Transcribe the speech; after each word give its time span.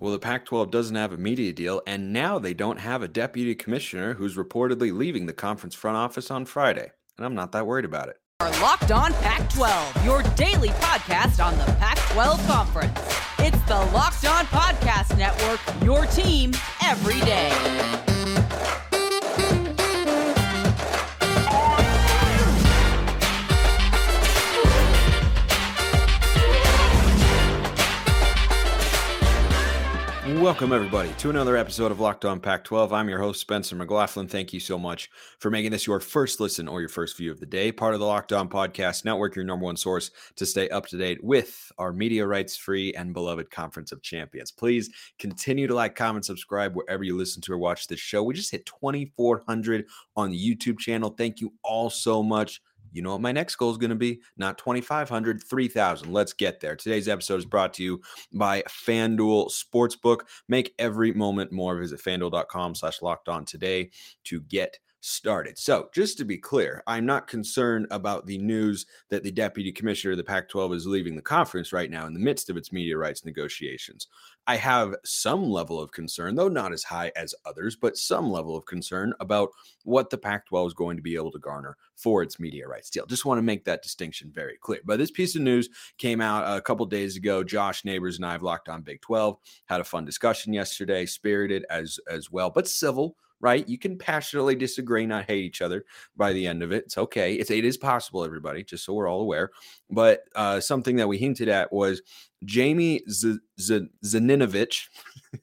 Well, 0.00 0.12
the 0.12 0.18
Pac 0.18 0.46
12 0.46 0.70
doesn't 0.70 0.96
have 0.96 1.12
a 1.12 1.18
media 1.18 1.52
deal, 1.52 1.82
and 1.86 2.10
now 2.10 2.38
they 2.38 2.54
don't 2.54 2.78
have 2.78 3.02
a 3.02 3.08
deputy 3.08 3.54
commissioner 3.54 4.14
who's 4.14 4.34
reportedly 4.34 4.96
leaving 4.96 5.26
the 5.26 5.34
conference 5.34 5.74
front 5.74 5.98
office 5.98 6.30
on 6.30 6.46
Friday. 6.46 6.90
And 7.18 7.26
I'm 7.26 7.34
not 7.34 7.52
that 7.52 7.66
worried 7.66 7.84
about 7.84 8.08
it. 8.08 8.16
Our 8.40 8.50
Locked 8.62 8.90
On 8.92 9.12
Pac 9.12 9.50
12, 9.50 10.02
your 10.06 10.22
daily 10.36 10.70
podcast 10.70 11.44
on 11.44 11.52
the 11.58 11.64
Pac 11.74 11.98
12 12.12 12.46
Conference. 12.46 12.98
It's 13.40 13.60
the 13.68 13.76
Locked 13.92 14.24
On 14.24 14.46
Podcast 14.46 15.18
Network, 15.18 15.60
your 15.84 16.06
team 16.06 16.52
every 16.82 17.20
day. 17.20 18.09
Welcome, 30.50 30.72
everybody, 30.72 31.12
to 31.18 31.30
another 31.30 31.56
episode 31.56 31.92
of 31.92 32.00
Locked 32.00 32.24
On 32.24 32.40
Pac 32.40 32.64
12. 32.64 32.92
I'm 32.92 33.08
your 33.08 33.20
host, 33.20 33.40
Spencer 33.40 33.76
McLaughlin. 33.76 34.26
Thank 34.26 34.52
you 34.52 34.58
so 34.58 34.80
much 34.80 35.08
for 35.38 35.48
making 35.48 35.70
this 35.70 35.86
your 35.86 36.00
first 36.00 36.40
listen 36.40 36.66
or 36.66 36.80
your 36.80 36.88
first 36.88 37.16
view 37.16 37.30
of 37.30 37.38
the 37.38 37.46
day. 37.46 37.70
Part 37.70 37.94
of 37.94 38.00
the 38.00 38.06
Locked 38.06 38.32
On 38.32 38.48
Podcast 38.48 39.04
Network, 39.04 39.36
your 39.36 39.44
number 39.44 39.64
one 39.64 39.76
source 39.76 40.10
to 40.34 40.44
stay 40.44 40.68
up 40.70 40.86
to 40.86 40.98
date 40.98 41.22
with 41.22 41.70
our 41.78 41.92
media 41.92 42.26
rights 42.26 42.56
free 42.56 42.92
and 42.94 43.14
beloved 43.14 43.48
Conference 43.52 43.92
of 43.92 44.02
Champions. 44.02 44.50
Please 44.50 44.90
continue 45.20 45.68
to 45.68 45.74
like, 45.76 45.94
comment, 45.94 46.24
subscribe 46.24 46.74
wherever 46.74 47.04
you 47.04 47.16
listen 47.16 47.40
to 47.42 47.52
or 47.52 47.58
watch 47.58 47.86
this 47.86 48.00
show. 48.00 48.24
We 48.24 48.34
just 48.34 48.50
hit 48.50 48.66
2,400 48.66 49.86
on 50.16 50.30
the 50.30 50.56
YouTube 50.56 50.80
channel. 50.80 51.10
Thank 51.10 51.40
you 51.40 51.52
all 51.62 51.90
so 51.90 52.24
much 52.24 52.60
you 52.92 53.02
know 53.02 53.12
what 53.12 53.20
my 53.20 53.32
next 53.32 53.56
goal 53.56 53.70
is 53.70 53.78
going 53.78 53.90
to 53.90 53.96
be? 53.96 54.20
Not 54.36 54.58
2,500, 54.58 55.42
3,000. 55.42 56.12
Let's 56.12 56.32
get 56.32 56.60
there. 56.60 56.76
Today's 56.76 57.08
episode 57.08 57.38
is 57.38 57.44
brought 57.44 57.74
to 57.74 57.82
you 57.82 58.00
by 58.32 58.62
FanDuel 58.62 59.50
Sportsbook. 59.50 60.20
Make 60.48 60.74
every 60.78 61.12
moment 61.12 61.52
more. 61.52 61.78
Visit 61.78 62.00
fanduel.com 62.00 62.74
slash 62.74 63.02
locked 63.02 63.28
on 63.28 63.44
today 63.44 63.90
to 64.24 64.40
get 64.42 64.78
started. 65.00 65.58
So, 65.58 65.88
just 65.92 66.18
to 66.18 66.24
be 66.24 66.36
clear, 66.36 66.82
I'm 66.86 67.06
not 67.06 67.26
concerned 67.26 67.86
about 67.90 68.26
the 68.26 68.38
news 68.38 68.86
that 69.08 69.22
the 69.22 69.30
deputy 69.30 69.72
commissioner 69.72 70.12
of 70.12 70.18
the 70.18 70.24
Pac 70.24 70.48
12 70.48 70.74
is 70.74 70.86
leaving 70.86 71.16
the 71.16 71.22
conference 71.22 71.72
right 71.72 71.90
now 71.90 72.06
in 72.06 72.14
the 72.14 72.20
midst 72.20 72.50
of 72.50 72.56
its 72.56 72.72
media 72.72 72.96
rights 72.96 73.24
negotiations. 73.24 74.08
I 74.46 74.56
have 74.56 74.94
some 75.04 75.48
level 75.48 75.80
of 75.80 75.92
concern, 75.92 76.34
though 76.34 76.48
not 76.48 76.72
as 76.72 76.82
high 76.82 77.12
as 77.16 77.34
others, 77.44 77.76
but 77.76 77.96
some 77.96 78.30
level 78.30 78.56
of 78.56 78.66
concern 78.66 79.14
about 79.20 79.50
what 79.84 80.10
the 80.10 80.18
Pac 80.18 80.46
12 80.46 80.68
is 80.68 80.74
going 80.74 80.96
to 80.96 81.02
be 81.02 81.14
able 81.14 81.30
to 81.32 81.38
garner 81.38 81.76
for 81.96 82.22
its 82.22 82.40
media 82.40 82.66
rights 82.66 82.90
deal. 82.90 83.06
Just 83.06 83.24
want 83.24 83.38
to 83.38 83.42
make 83.42 83.64
that 83.64 83.82
distinction 83.82 84.30
very 84.34 84.56
clear. 84.60 84.80
But 84.84 84.98
this 84.98 85.10
piece 85.10 85.36
of 85.36 85.42
news 85.42 85.68
came 85.98 86.20
out 86.20 86.56
a 86.56 86.60
couple 86.60 86.84
days 86.86 87.16
ago. 87.16 87.42
Josh 87.44 87.84
Neighbors 87.84 88.16
and 88.16 88.26
I 88.26 88.32
have 88.32 88.42
locked 88.42 88.68
on 88.68 88.82
Big 88.82 89.00
12, 89.00 89.36
had 89.66 89.80
a 89.80 89.84
fun 89.84 90.04
discussion 90.04 90.52
yesterday, 90.52 91.06
spirited 91.06 91.64
as 91.70 91.98
as 92.10 92.30
well, 92.30 92.50
but 92.50 92.68
civil 92.68 93.16
right? 93.40 93.68
You 93.68 93.78
can 93.78 93.98
passionately 93.98 94.54
disagree, 94.54 95.06
not 95.06 95.26
hate 95.26 95.44
each 95.44 95.62
other 95.62 95.84
by 96.16 96.32
the 96.32 96.46
end 96.46 96.62
of 96.62 96.72
it. 96.72 96.84
It's 96.84 96.98
okay. 96.98 97.34
It's, 97.34 97.50
it 97.50 97.64
is 97.64 97.76
possible, 97.76 98.24
everybody, 98.24 98.62
just 98.62 98.84
so 98.84 98.92
we're 98.92 99.08
all 99.08 99.22
aware. 99.22 99.50
But 99.90 100.22
uh, 100.34 100.60
something 100.60 100.96
that 100.96 101.08
we 101.08 101.18
hinted 101.18 101.48
at 101.48 101.72
was 101.72 102.02
Jamie 102.44 103.02
Z- 103.08 103.38
Z- 103.60 103.88
Zaninovich. 104.04 104.88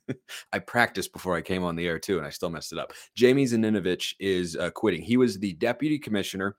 I 0.53 0.59
practiced 0.59 1.13
before 1.13 1.35
I 1.35 1.41
came 1.41 1.63
on 1.63 1.75
the 1.75 1.87
air 1.87 1.99
too, 1.99 2.17
and 2.17 2.27
I 2.27 2.29
still 2.29 2.49
messed 2.49 2.71
it 2.71 2.79
up. 2.79 2.93
Jamie 3.15 3.45
Zaninovich 3.45 4.13
is 4.19 4.55
uh, 4.55 4.69
quitting. 4.71 5.01
He 5.01 5.17
was 5.17 5.39
the 5.39 5.53
deputy 5.53 5.97
commissioner 5.99 6.55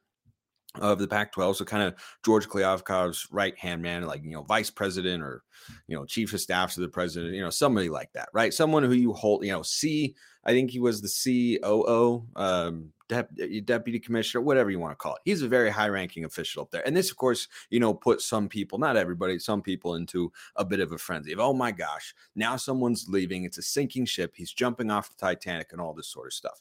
of 0.74 0.98
the 0.98 1.08
Pac-12, 1.08 1.56
so 1.56 1.64
kind 1.64 1.82
of 1.82 1.94
George 2.24 2.48
Kliavkoff's 2.48 3.28
right 3.32 3.58
hand 3.58 3.82
man, 3.82 4.04
like 4.04 4.22
you 4.22 4.30
know, 4.30 4.42
vice 4.42 4.70
president 4.70 5.22
or 5.22 5.42
you 5.86 5.96
know, 5.96 6.04
chief 6.04 6.32
of 6.32 6.40
staff 6.40 6.74
to 6.74 6.80
the 6.80 6.88
president, 6.88 7.34
you 7.34 7.40
know, 7.40 7.50
somebody 7.50 7.88
like 7.88 8.12
that, 8.12 8.28
right? 8.32 8.52
Someone 8.54 8.82
who 8.82 8.92
you 8.92 9.12
hold, 9.12 9.44
you 9.44 9.52
know, 9.52 9.62
see, 9.62 10.14
I 10.44 10.52
think 10.52 10.70
he 10.70 10.78
was 10.78 11.00
the 11.00 11.58
COO, 11.60 12.26
um, 12.36 12.92
dep- 13.08 13.32
deputy 13.64 13.98
commissioner, 13.98 14.42
whatever 14.42 14.70
you 14.70 14.78
want 14.78 14.92
to 14.92 14.96
call 14.96 15.14
it. 15.14 15.22
He's 15.24 15.42
a 15.42 15.48
very 15.48 15.70
high-ranking 15.70 16.24
official 16.24 16.62
up 16.62 16.70
there, 16.70 16.86
and 16.86 16.96
this, 16.96 17.10
of 17.10 17.16
course, 17.16 17.48
you 17.70 17.80
know, 17.80 17.94
put 17.94 18.20
some 18.20 18.48
people, 18.48 18.78
not 18.78 18.96
everybody, 18.96 19.38
some 19.38 19.62
people 19.62 19.94
into 19.94 20.30
a 20.56 20.64
bit 20.64 20.80
of 20.80 20.92
a 20.92 20.98
frenzy 20.98 21.32
of, 21.32 21.40
oh 21.40 21.54
my 21.54 21.72
gosh, 21.72 22.14
now 22.36 22.56
someone's 22.56 23.08
leaving. 23.08 23.44
It's 23.44 23.58
a 23.58 23.62
sinking 23.62 24.06
ship. 24.06 24.34
He's 24.36 24.52
jumping 24.52 24.90
off 24.90 25.10
the 25.10 25.16
Titanic 25.16 25.72
and 25.72 25.80
all 25.80 25.94
this 25.94 26.08
sort 26.08 26.28
of 26.28 26.34
stuff. 26.34 26.60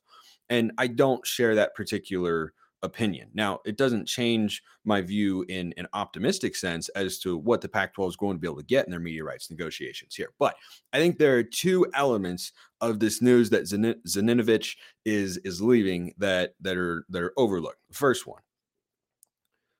And 0.49 0.71
I 0.77 0.87
don't 0.87 1.25
share 1.27 1.55
that 1.55 1.75
particular 1.75 2.53
opinion. 2.83 3.29
Now, 3.33 3.59
it 3.65 3.77
doesn't 3.77 4.07
change 4.07 4.61
my 4.85 5.01
view 5.01 5.45
in 5.49 5.73
an 5.77 5.87
optimistic 5.93 6.55
sense 6.55 6.89
as 6.89 7.19
to 7.19 7.37
what 7.37 7.61
the 7.61 7.69
Pac 7.69 7.93
12 7.93 8.09
is 8.11 8.15
going 8.15 8.35
to 8.35 8.39
be 8.39 8.47
able 8.47 8.57
to 8.57 8.63
get 8.63 8.85
in 8.85 8.91
their 8.91 8.99
media 8.99 9.23
rights 9.23 9.49
negotiations 9.49 10.15
here. 10.15 10.29
But 10.39 10.55
I 10.93 10.97
think 10.97 11.17
there 11.17 11.37
are 11.37 11.43
two 11.43 11.87
elements 11.93 12.51
of 12.81 12.99
this 12.99 13.21
news 13.21 13.49
that 13.49 13.63
Zaninovich 13.63 14.75
is 15.05 15.37
is 15.37 15.61
leaving 15.61 16.13
that 16.17 16.53
that 16.61 16.77
are 16.77 17.05
that 17.09 17.23
are 17.23 17.33
overlooked. 17.37 17.79
First 17.91 18.27
one. 18.27 18.41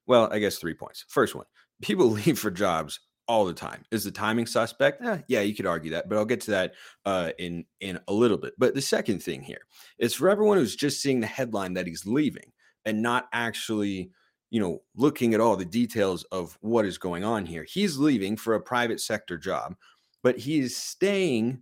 Well, 0.08 0.30
I 0.32 0.40
guess 0.40 0.58
three 0.58 0.74
points. 0.74 1.06
First 1.08 1.36
one, 1.36 1.46
people 1.82 2.10
leave 2.10 2.40
for 2.40 2.52
jobs 2.52 3.00
all 3.28 3.46
the 3.46 3.54
time. 3.54 3.84
Is 3.92 4.04
the 4.04 4.12
timing 4.12 4.46
suspect? 4.46 5.04
Eh, 5.06 5.18
yeah, 5.28 5.42
you 5.42 5.54
could 5.54 5.66
argue 5.66 5.92
that, 5.92 6.08
but 6.08 6.18
I'll 6.18 6.26
get 6.26 6.42
to 6.42 6.52
that 6.52 6.74
uh, 7.06 7.32
in 7.38 7.66
in 7.82 8.00
a 8.08 8.14
little 8.14 8.38
bit. 8.38 8.54
But 8.58 8.74
the 8.74 8.82
second 8.82 9.22
thing 9.22 9.42
here 9.42 9.62
is 10.00 10.14
for 10.14 10.30
everyone 10.30 10.58
who's 10.58 10.76
just 10.76 11.02
seeing 11.02 11.20
the 11.20 11.28
headline 11.28 11.74
that 11.74 11.88
he's 11.88 12.06
leaving 12.06 12.52
and 12.88 13.02
not 13.02 13.28
actually 13.34 14.10
you 14.50 14.60
know 14.60 14.82
looking 14.96 15.36
at 15.36 15.40
all 15.40 15.56
the 15.56 15.66
details 15.66 16.24
of 16.32 16.58
what 16.62 16.86
is 16.86 16.98
going 16.98 17.24
on 17.24 17.46
here 17.46 17.66
he's 17.70 17.98
leaving 17.98 18.36
for 18.36 18.56
a 18.56 18.62
private 18.62 19.00
sector 19.00 19.38
job 19.38 19.76
but 20.24 20.40
he 20.40 20.58
is 20.58 20.76
staying 20.76 21.62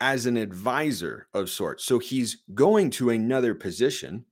as 0.00 0.24
an 0.24 0.36
advisor 0.36 1.26
of 1.34 1.50
sorts 1.50 1.84
so 1.84 1.98
he's 1.98 2.38
going 2.54 2.88
to 2.88 3.10
another 3.10 3.54
position 3.54 4.24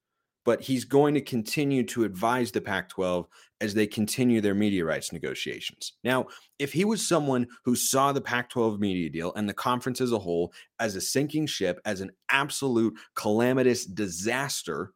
but 0.45 0.63
he's 0.63 0.85
going 0.85 1.15
to 1.15 1.21
continue 1.21 1.83
to 1.85 2.05
advise 2.05 2.51
the 2.51 2.61
Pac 2.61 2.89
12 2.89 3.27
as 3.61 3.75
they 3.75 3.87
continue 3.87 4.41
their 4.41 4.55
media 4.55 4.85
rights 4.85 5.13
negotiations. 5.13 5.93
Now, 6.03 6.27
if 6.59 6.73
he 6.73 6.85
was 6.85 7.07
someone 7.07 7.47
who 7.65 7.77
saw 7.77 8.13
the 8.13 8.23
Pac 8.23 8.49
12 8.49 8.81
media 8.81 9.11
deal 9.11 9.35
and 9.35 9.49
the 9.49 9.55
conference 9.55 10.01
as 10.01 10.13
a 10.13 10.19
whole 10.19 10.53
as 10.79 10.97
a 10.97 11.01
sinking 11.01 11.47
ship, 11.47 11.79
as 11.85 12.01
an 12.01 12.11
absolute 12.31 12.95
calamitous 13.15 13.85
disaster 13.85 14.93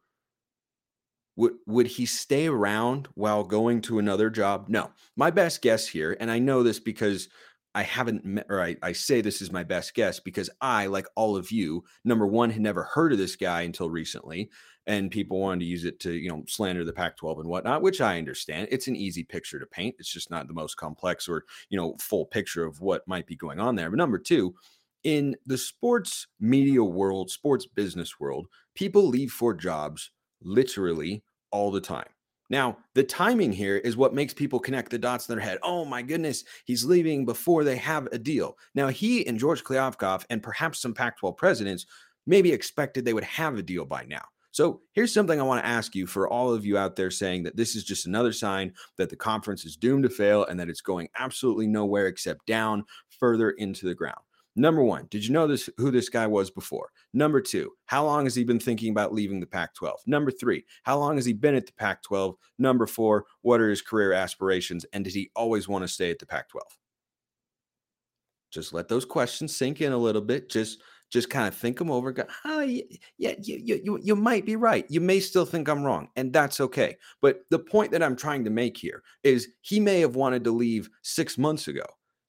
would 1.35 1.53
would 1.65 1.87
he 1.87 2.05
stay 2.05 2.47
around 2.47 3.07
while 3.15 3.43
going 3.43 3.81
to 3.81 3.99
another 3.99 4.29
job? 4.29 4.67
No. 4.69 4.91
My 5.15 5.31
best 5.31 5.61
guess 5.61 5.87
here, 5.87 6.15
and 6.19 6.31
I 6.31 6.39
know 6.39 6.63
this 6.63 6.79
because 6.79 7.29
I 7.75 7.83
haven't 7.83 8.23
met, 8.23 8.45
or 8.49 8.61
I, 8.61 8.77
I 8.81 8.93
say 8.93 9.19
this 9.19 9.41
is 9.41 9.51
my 9.51 9.63
best 9.63 9.93
guess 9.93 10.21
because 10.21 10.49
I, 10.61 10.85
like 10.85 11.07
all 11.17 11.35
of 11.35 11.51
you, 11.51 11.83
number 12.05 12.25
one, 12.25 12.49
had 12.49 12.61
never 12.61 12.83
heard 12.83 13.11
of 13.11 13.17
this 13.17 13.35
guy 13.35 13.63
until 13.63 13.89
recently. 13.89 14.49
And 14.87 15.11
people 15.11 15.41
wanted 15.41 15.61
to 15.61 15.65
use 15.65 15.83
it 15.83 15.99
to, 16.01 16.13
you 16.13 16.29
know, 16.29 16.43
slander 16.47 16.85
the 16.85 16.93
Pac 16.93 17.17
12 17.17 17.39
and 17.39 17.49
whatnot, 17.49 17.81
which 17.81 17.99
I 17.99 18.17
understand. 18.17 18.69
It's 18.71 18.87
an 18.87 18.95
easy 18.95 19.23
picture 19.23 19.59
to 19.59 19.65
paint. 19.65 19.95
It's 19.99 20.13
just 20.13 20.31
not 20.31 20.47
the 20.47 20.53
most 20.53 20.75
complex 20.75 21.27
or, 21.27 21.43
you 21.69 21.77
know, 21.77 21.97
full 21.99 22.25
picture 22.25 22.63
of 22.63 22.79
what 22.79 23.07
might 23.07 23.27
be 23.27 23.35
going 23.35 23.59
on 23.59 23.75
there. 23.75 23.89
But 23.89 23.97
number 23.97 24.19
two, 24.19 24.55
in 25.03 25.35
the 25.45 25.57
sports 25.57 26.27
media 26.39 26.83
world, 26.83 27.29
sports 27.29 27.65
business 27.65 28.19
world, 28.21 28.47
people 28.73 29.07
leave 29.09 29.31
for 29.31 29.53
jobs 29.53 30.11
literally 30.41 31.23
all 31.51 31.71
the 31.71 31.81
time. 31.81 32.07
Now, 32.49 32.77
the 32.93 33.03
timing 33.03 33.51
here 33.51 33.77
is 33.77 33.97
what 33.97 34.13
makes 34.13 34.33
people 34.33 34.59
connect 34.59 34.91
the 34.91 34.99
dots 34.99 35.27
in 35.27 35.35
their 35.35 35.43
head. 35.43 35.57
Oh 35.63 35.83
my 35.83 36.01
goodness, 36.01 36.43
he's 36.65 36.85
leaving 36.85 37.25
before 37.25 37.63
they 37.63 37.77
have 37.77 38.07
a 38.11 38.19
deal. 38.19 38.57
Now, 38.75 38.87
he 38.89 39.25
and 39.25 39.39
George 39.39 39.63
Kliavkoff 39.63 40.25
and 40.29 40.43
perhaps 40.43 40.79
some 40.79 40.93
Pac 40.93 41.17
12 41.17 41.37
presidents 41.37 41.85
maybe 42.27 42.51
expected 42.51 43.03
they 43.03 43.13
would 43.13 43.23
have 43.23 43.57
a 43.57 43.63
deal 43.63 43.85
by 43.85 44.05
now. 44.07 44.23
So 44.51 44.81
here's 44.93 45.13
something 45.13 45.37
I 45.37 45.43
want 45.43 45.63
to 45.63 45.69
ask 45.69 45.95
you 45.95 46.07
for 46.07 46.29
all 46.29 46.53
of 46.53 46.65
you 46.65 46.77
out 46.77 46.95
there 46.95 47.11
saying 47.11 47.43
that 47.43 47.57
this 47.57 47.75
is 47.75 47.83
just 47.83 48.05
another 48.05 48.31
sign 48.31 48.73
that 48.97 49.09
the 49.09 49.15
conference 49.15 49.65
is 49.65 49.75
doomed 49.75 50.03
to 50.03 50.09
fail 50.09 50.45
and 50.45 50.57
that 50.59 50.69
it's 50.69 50.79
going 50.79 51.09
absolutely 51.17 51.67
nowhere 51.67 52.07
except 52.07 52.45
down 52.45 52.85
further 53.19 53.51
into 53.51 53.85
the 53.85 53.95
ground. 53.95 54.21
Number 54.55 54.83
one, 54.83 55.07
did 55.09 55.25
you 55.25 55.33
know 55.33 55.47
this 55.47 55.69
who 55.77 55.91
this 55.91 56.07
guy 56.07 56.27
was 56.27 56.49
before? 56.49 56.89
Number 57.13 57.41
two, 57.41 57.71
how 57.87 58.05
long 58.05 58.25
has 58.25 58.35
he 58.35 58.45
been 58.45 58.59
thinking 58.59 58.89
about 58.89 59.13
leaving 59.13 59.39
the 59.41 59.45
Pac 59.45 59.73
12? 59.75 59.99
Number 60.05 60.31
three, 60.31 60.63
how 60.83 60.97
long 60.97 61.17
has 61.17 61.25
he 61.25 61.33
been 61.33 61.55
at 61.55 61.65
the 61.65 61.73
Pac 61.73 62.03
12? 62.03 62.35
Number 62.57 62.87
four, 62.87 63.25
what 63.41 63.59
are 63.59 63.69
his 63.69 63.81
career 63.81 64.13
aspirations? 64.13 64.85
And 64.93 65.03
did 65.03 65.13
he 65.13 65.29
always 65.35 65.67
want 65.67 65.83
to 65.83 65.89
stay 65.89 66.09
at 66.09 66.19
the 66.19 66.25
Pac 66.25 66.49
12? 66.49 66.65
Just 68.49 68.71
let 68.71 68.87
those 68.87 69.03
questions 69.03 69.53
sink 69.53 69.81
in 69.81 69.91
a 69.91 69.97
little 69.97 70.21
bit. 70.21 70.49
Just 70.49 70.81
just 71.11 71.29
kind 71.29 71.47
of 71.47 71.53
think 71.53 71.77
them 71.77 71.91
over. 71.91 72.11
Go, 72.11 72.23
oh, 72.45 72.61
yeah, 72.61 72.81
yeah 73.17 73.33
you, 73.41 73.79
you, 73.83 73.99
you 74.01 74.15
might 74.15 74.45
be 74.45 74.55
right. 74.55 74.85
You 74.89 74.99
may 75.01 75.19
still 75.19 75.45
think 75.45 75.67
I'm 75.67 75.83
wrong, 75.83 76.09
and 76.15 76.33
that's 76.33 76.59
okay. 76.59 76.97
But 77.21 77.41
the 77.51 77.59
point 77.59 77.91
that 77.91 78.01
I'm 78.01 78.15
trying 78.15 78.43
to 78.45 78.49
make 78.49 78.75
here 78.75 79.03
is 79.23 79.49
he 79.61 79.79
may 79.79 79.99
have 79.99 80.15
wanted 80.15 80.43
to 80.45 80.51
leave 80.51 80.89
six 81.03 81.37
months 81.37 81.67
ago. 81.67 81.85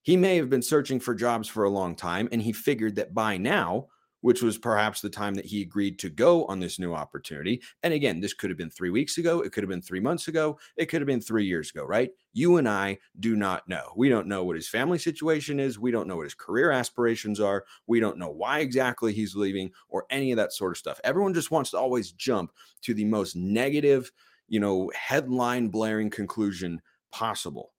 He 0.06 0.16
may 0.16 0.36
have 0.36 0.48
been 0.48 0.62
searching 0.62 1.00
for 1.00 1.16
jobs 1.16 1.48
for 1.48 1.64
a 1.64 1.68
long 1.68 1.96
time, 1.96 2.28
and 2.30 2.40
he 2.40 2.52
figured 2.52 2.94
that 2.94 3.12
by 3.12 3.38
now 3.38 3.88
which 4.20 4.42
was 4.42 4.58
perhaps 4.58 5.00
the 5.00 5.10
time 5.10 5.34
that 5.34 5.44
he 5.44 5.62
agreed 5.62 5.98
to 6.00 6.10
go 6.10 6.44
on 6.46 6.58
this 6.58 6.78
new 6.78 6.94
opportunity. 6.94 7.62
And 7.82 7.92
again, 7.92 8.20
this 8.20 8.34
could 8.34 8.50
have 8.50 8.56
been 8.56 8.70
three 8.70 8.90
weeks 8.90 9.18
ago. 9.18 9.40
It 9.40 9.52
could 9.52 9.62
have 9.62 9.68
been 9.68 9.82
three 9.82 10.00
months 10.00 10.26
ago. 10.26 10.58
It 10.76 10.86
could 10.86 11.00
have 11.00 11.06
been 11.06 11.20
three 11.20 11.44
years 11.44 11.70
ago, 11.70 11.84
right? 11.84 12.10
You 12.32 12.56
and 12.56 12.68
I 12.68 12.98
do 13.20 13.36
not 13.36 13.68
know. 13.68 13.92
We 13.96 14.08
don't 14.08 14.26
know 14.26 14.42
what 14.42 14.56
his 14.56 14.68
family 14.68 14.98
situation 14.98 15.60
is. 15.60 15.78
We 15.78 15.90
don't 15.90 16.08
know 16.08 16.16
what 16.16 16.24
his 16.24 16.34
career 16.34 16.70
aspirations 16.70 17.38
are. 17.38 17.64
We 17.86 18.00
don't 18.00 18.18
know 18.18 18.30
why 18.30 18.60
exactly 18.60 19.12
he's 19.12 19.36
leaving 19.36 19.70
or 19.88 20.06
any 20.10 20.32
of 20.32 20.38
that 20.38 20.52
sort 20.52 20.72
of 20.72 20.78
stuff. 20.78 21.00
Everyone 21.04 21.34
just 21.34 21.50
wants 21.50 21.70
to 21.70 21.78
always 21.78 22.10
jump 22.12 22.52
to 22.82 22.94
the 22.94 23.04
most 23.04 23.36
negative, 23.36 24.10
you 24.48 24.58
know, 24.60 24.90
headline 24.94 25.68
blaring 25.68 26.10
conclusion 26.10 26.82
possible. 27.12 27.72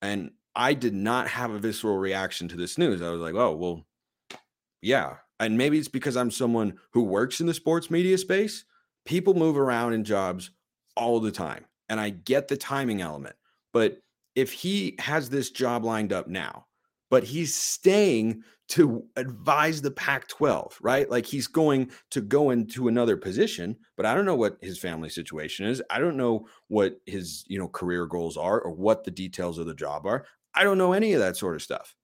And 0.00 0.30
I 0.54 0.74
did 0.74 0.94
not 0.94 1.28
have 1.28 1.50
a 1.50 1.58
visceral 1.58 1.98
reaction 1.98 2.48
to 2.48 2.56
this 2.56 2.76
news. 2.78 3.02
I 3.02 3.10
was 3.10 3.20
like, 3.20 3.34
oh, 3.34 3.54
well, 3.54 3.86
yeah. 4.82 5.16
And 5.38 5.56
maybe 5.56 5.78
it's 5.78 5.88
because 5.88 6.16
I'm 6.16 6.30
someone 6.30 6.78
who 6.92 7.02
works 7.02 7.40
in 7.40 7.46
the 7.46 7.54
sports 7.54 7.90
media 7.90 8.18
space. 8.18 8.64
People 9.06 9.34
move 9.34 9.56
around 9.56 9.94
in 9.94 10.04
jobs 10.04 10.50
all 10.96 11.20
the 11.20 11.30
time. 11.30 11.64
And 11.88 12.00
I 12.00 12.10
get 12.10 12.48
the 12.48 12.56
timing 12.56 13.00
element. 13.00 13.36
But 13.72 13.98
if 14.34 14.52
he 14.52 14.96
has 14.98 15.30
this 15.30 15.50
job 15.50 15.84
lined 15.84 16.12
up 16.12 16.28
now, 16.28 16.66
but 17.10 17.24
he's 17.24 17.54
staying 17.54 18.42
to 18.68 19.04
advise 19.16 19.82
the 19.82 19.90
Pac 19.90 20.28
12, 20.28 20.78
right? 20.80 21.10
Like 21.10 21.26
he's 21.26 21.48
going 21.48 21.90
to 22.10 22.20
go 22.20 22.50
into 22.50 22.86
another 22.86 23.16
position, 23.16 23.76
but 23.96 24.06
I 24.06 24.14
don't 24.14 24.24
know 24.24 24.36
what 24.36 24.58
his 24.60 24.78
family 24.78 25.08
situation 25.08 25.66
is. 25.66 25.82
I 25.90 25.98
don't 25.98 26.16
know 26.16 26.46
what 26.68 27.00
his, 27.06 27.44
you 27.48 27.58
know, 27.58 27.66
career 27.66 28.06
goals 28.06 28.36
are 28.36 28.60
or 28.60 28.70
what 28.70 29.02
the 29.02 29.10
details 29.10 29.58
of 29.58 29.66
the 29.66 29.74
job 29.74 30.06
are. 30.06 30.24
I 30.54 30.64
don't 30.64 30.78
know 30.78 30.92
any 30.92 31.12
of 31.12 31.20
that 31.20 31.36
sort 31.36 31.54
of 31.54 31.62
stuff. 31.62 31.94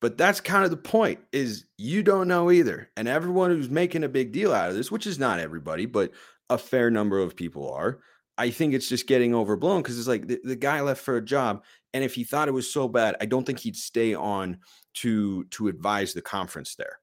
But 0.00 0.18
that's 0.18 0.40
kind 0.40 0.64
of 0.64 0.70
the 0.70 0.76
point 0.76 1.20
is 1.32 1.64
you 1.78 2.02
don't 2.02 2.28
know 2.28 2.50
either. 2.50 2.90
And 2.96 3.08
everyone 3.08 3.50
who's 3.50 3.70
making 3.70 4.04
a 4.04 4.08
big 4.08 4.32
deal 4.32 4.52
out 4.52 4.68
of 4.68 4.76
this, 4.76 4.90
which 4.90 5.06
is 5.06 5.18
not 5.18 5.40
everybody, 5.40 5.86
but 5.86 6.10
a 6.50 6.58
fair 6.58 6.90
number 6.90 7.18
of 7.18 7.34
people 7.34 7.72
are, 7.72 8.00
I 8.38 8.50
think 8.50 8.74
it's 8.74 8.88
just 8.88 9.06
getting 9.06 9.34
overblown 9.34 9.82
because 9.82 9.98
it's 9.98 10.08
like 10.08 10.26
the, 10.26 10.38
the 10.44 10.56
guy 10.56 10.80
left 10.82 11.02
for 11.02 11.16
a 11.16 11.24
job. 11.24 11.64
And 11.94 12.04
if 12.04 12.14
he 12.14 12.24
thought 12.24 12.48
it 12.48 12.52
was 12.52 12.70
so 12.70 12.88
bad, 12.88 13.16
I 13.20 13.26
don't 13.26 13.44
think 13.44 13.58
he'd 13.60 13.76
stay 13.76 14.14
on 14.14 14.58
to 14.94 15.44
to 15.44 15.68
advise 15.68 16.12
the 16.12 16.22
conference 16.22 16.74
there 16.74 16.98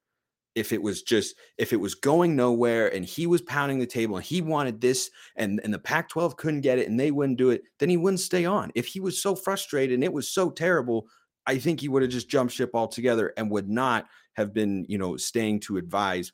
if 0.55 0.71
it 0.71 0.81
was 0.81 1.01
just 1.01 1.35
if 1.57 1.73
it 1.73 1.79
was 1.79 1.95
going 1.95 2.35
nowhere 2.35 2.93
and 2.93 3.05
he 3.05 3.27
was 3.27 3.41
pounding 3.41 3.79
the 3.79 3.85
table 3.85 4.15
and 4.15 4.25
he 4.25 4.41
wanted 4.41 4.81
this 4.81 5.09
and 5.35 5.59
and 5.63 5.73
the 5.73 5.79
Pac-12 5.79 6.37
couldn't 6.37 6.61
get 6.61 6.79
it 6.79 6.87
and 6.87 6.99
they 6.99 7.11
wouldn't 7.11 7.37
do 7.37 7.49
it, 7.49 7.63
then 7.79 7.89
he 7.89 7.97
wouldn't 7.97 8.19
stay 8.19 8.45
on. 8.45 8.71
If 8.75 8.87
he 8.87 8.99
was 8.99 9.21
so 9.21 9.35
frustrated 9.35 9.95
and 9.95 10.03
it 10.03 10.13
was 10.13 10.29
so 10.29 10.49
terrible, 10.49 11.07
I 11.45 11.57
think 11.57 11.79
he 11.79 11.89
would 11.89 12.01
have 12.01 12.11
just 12.11 12.29
jumped 12.29 12.53
ship 12.53 12.71
altogether 12.73 13.33
and 13.37 13.49
would 13.51 13.69
not 13.69 14.07
have 14.33 14.53
been, 14.53 14.85
you 14.87 14.97
know, 14.97 15.17
staying 15.17 15.61
to 15.61 15.77
advise 15.77 16.31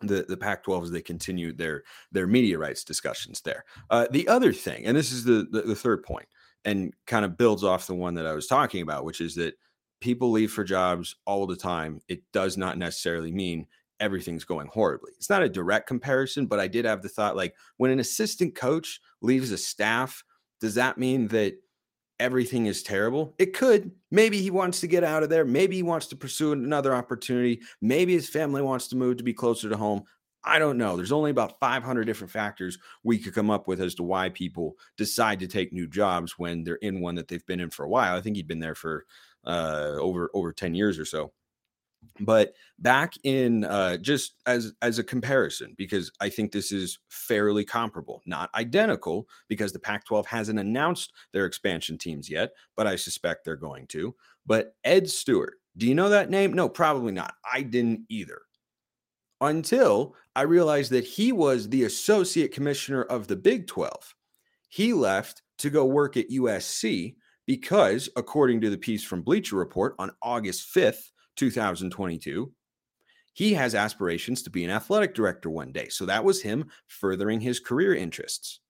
the 0.00 0.24
the 0.28 0.36
Pac-12 0.36 0.84
as 0.84 0.90
they 0.90 1.02
continue 1.02 1.52
their 1.52 1.82
their 2.12 2.26
media 2.26 2.58
rights 2.58 2.84
discussions 2.84 3.40
there. 3.40 3.64
Uh, 3.90 4.06
the 4.10 4.28
other 4.28 4.52
thing, 4.52 4.84
and 4.86 4.96
this 4.96 5.12
is 5.12 5.24
the, 5.24 5.46
the 5.50 5.62
the 5.62 5.76
third 5.76 6.02
point, 6.02 6.28
and 6.64 6.92
kind 7.06 7.24
of 7.24 7.36
builds 7.36 7.64
off 7.64 7.86
the 7.86 7.94
one 7.94 8.14
that 8.14 8.26
I 8.26 8.32
was 8.32 8.46
talking 8.46 8.82
about, 8.82 9.04
which 9.04 9.20
is 9.20 9.34
that 9.36 9.54
people 10.00 10.30
leave 10.30 10.52
for 10.52 10.64
jobs 10.64 11.16
all 11.26 11.46
the 11.46 11.56
time. 11.56 12.00
It 12.08 12.22
does 12.32 12.56
not 12.56 12.78
necessarily 12.78 13.32
mean 13.32 13.66
everything's 14.00 14.44
going 14.44 14.68
horribly. 14.68 15.12
It's 15.16 15.30
not 15.30 15.42
a 15.42 15.48
direct 15.48 15.88
comparison, 15.88 16.46
but 16.46 16.60
I 16.60 16.68
did 16.68 16.84
have 16.84 17.02
the 17.02 17.08
thought 17.08 17.36
like 17.36 17.54
when 17.76 17.90
an 17.90 18.00
assistant 18.00 18.54
coach 18.54 19.00
leaves 19.20 19.50
a 19.50 19.58
staff, 19.58 20.22
does 20.60 20.74
that 20.74 20.98
mean 20.98 21.28
that 21.28 21.54
everything 22.20 22.66
is 22.66 22.82
terrible? 22.82 23.34
It 23.38 23.54
could. 23.54 23.92
Maybe 24.10 24.40
he 24.40 24.50
wants 24.50 24.80
to 24.80 24.86
get 24.86 25.04
out 25.04 25.22
of 25.22 25.28
there. 25.28 25.44
Maybe 25.44 25.76
he 25.76 25.82
wants 25.82 26.06
to 26.08 26.16
pursue 26.16 26.52
another 26.52 26.94
opportunity. 26.94 27.60
Maybe 27.80 28.12
his 28.12 28.28
family 28.28 28.62
wants 28.62 28.88
to 28.88 28.96
move 28.96 29.18
to 29.18 29.24
be 29.24 29.34
closer 29.34 29.68
to 29.68 29.76
home. 29.76 30.04
I 30.48 30.58
don't 30.58 30.78
know. 30.78 30.96
There's 30.96 31.12
only 31.12 31.30
about 31.30 31.60
500 31.60 32.04
different 32.04 32.30
factors 32.30 32.78
we 33.04 33.18
could 33.18 33.34
come 33.34 33.50
up 33.50 33.68
with 33.68 33.80
as 33.80 33.94
to 33.96 34.02
why 34.02 34.30
people 34.30 34.76
decide 34.96 35.40
to 35.40 35.46
take 35.46 35.72
new 35.72 35.86
jobs 35.86 36.38
when 36.38 36.64
they're 36.64 36.76
in 36.76 37.00
one 37.00 37.14
that 37.16 37.28
they've 37.28 37.44
been 37.46 37.60
in 37.60 37.70
for 37.70 37.84
a 37.84 37.88
while. 37.88 38.16
I 38.16 38.20
think 38.20 38.36
he'd 38.36 38.48
been 38.48 38.60
there 38.60 38.74
for 38.74 39.04
uh, 39.44 39.94
over 39.98 40.30
over 40.34 40.52
10 40.52 40.74
years 40.74 40.98
or 40.98 41.04
so 41.04 41.32
but 42.20 42.54
back 42.78 43.14
in 43.24 43.64
uh, 43.64 43.96
just 43.96 44.34
as 44.46 44.72
as 44.82 44.98
a 44.98 45.04
comparison 45.04 45.74
because 45.76 46.10
i 46.20 46.28
think 46.28 46.52
this 46.52 46.72
is 46.72 46.98
fairly 47.08 47.64
comparable 47.64 48.22
not 48.26 48.50
identical 48.54 49.28
because 49.48 49.72
the 49.72 49.78
pac 49.78 50.04
12 50.04 50.26
hasn't 50.26 50.58
announced 50.58 51.12
their 51.32 51.44
expansion 51.46 51.98
teams 51.98 52.30
yet 52.30 52.50
but 52.76 52.86
i 52.86 52.96
suspect 52.96 53.44
they're 53.44 53.56
going 53.56 53.86
to 53.86 54.14
but 54.46 54.74
ed 54.84 55.08
stewart 55.08 55.54
do 55.76 55.86
you 55.86 55.94
know 55.94 56.08
that 56.08 56.30
name 56.30 56.52
no 56.52 56.68
probably 56.68 57.12
not 57.12 57.34
i 57.50 57.62
didn't 57.62 58.04
either 58.08 58.42
until 59.40 60.14
i 60.34 60.42
realized 60.42 60.90
that 60.90 61.04
he 61.04 61.32
was 61.32 61.68
the 61.68 61.84
associate 61.84 62.52
commissioner 62.52 63.02
of 63.02 63.26
the 63.26 63.36
big 63.36 63.66
12 63.66 64.14
he 64.68 64.92
left 64.92 65.42
to 65.58 65.70
go 65.70 65.84
work 65.84 66.16
at 66.16 66.28
usc 66.30 67.14
because, 67.48 68.10
according 68.14 68.60
to 68.60 68.68
the 68.68 68.76
piece 68.76 69.02
from 69.02 69.22
Bleacher 69.22 69.56
Report 69.56 69.94
on 69.98 70.10
August 70.20 70.68
5th, 70.74 71.10
2022, 71.36 72.52
he 73.32 73.54
has 73.54 73.74
aspirations 73.74 74.42
to 74.42 74.50
be 74.50 74.64
an 74.64 74.70
athletic 74.70 75.14
director 75.14 75.48
one 75.48 75.72
day. 75.72 75.88
So 75.88 76.04
that 76.04 76.22
was 76.22 76.42
him 76.42 76.66
furthering 76.88 77.40
his 77.40 77.58
career 77.58 77.94
interests. 77.94 78.60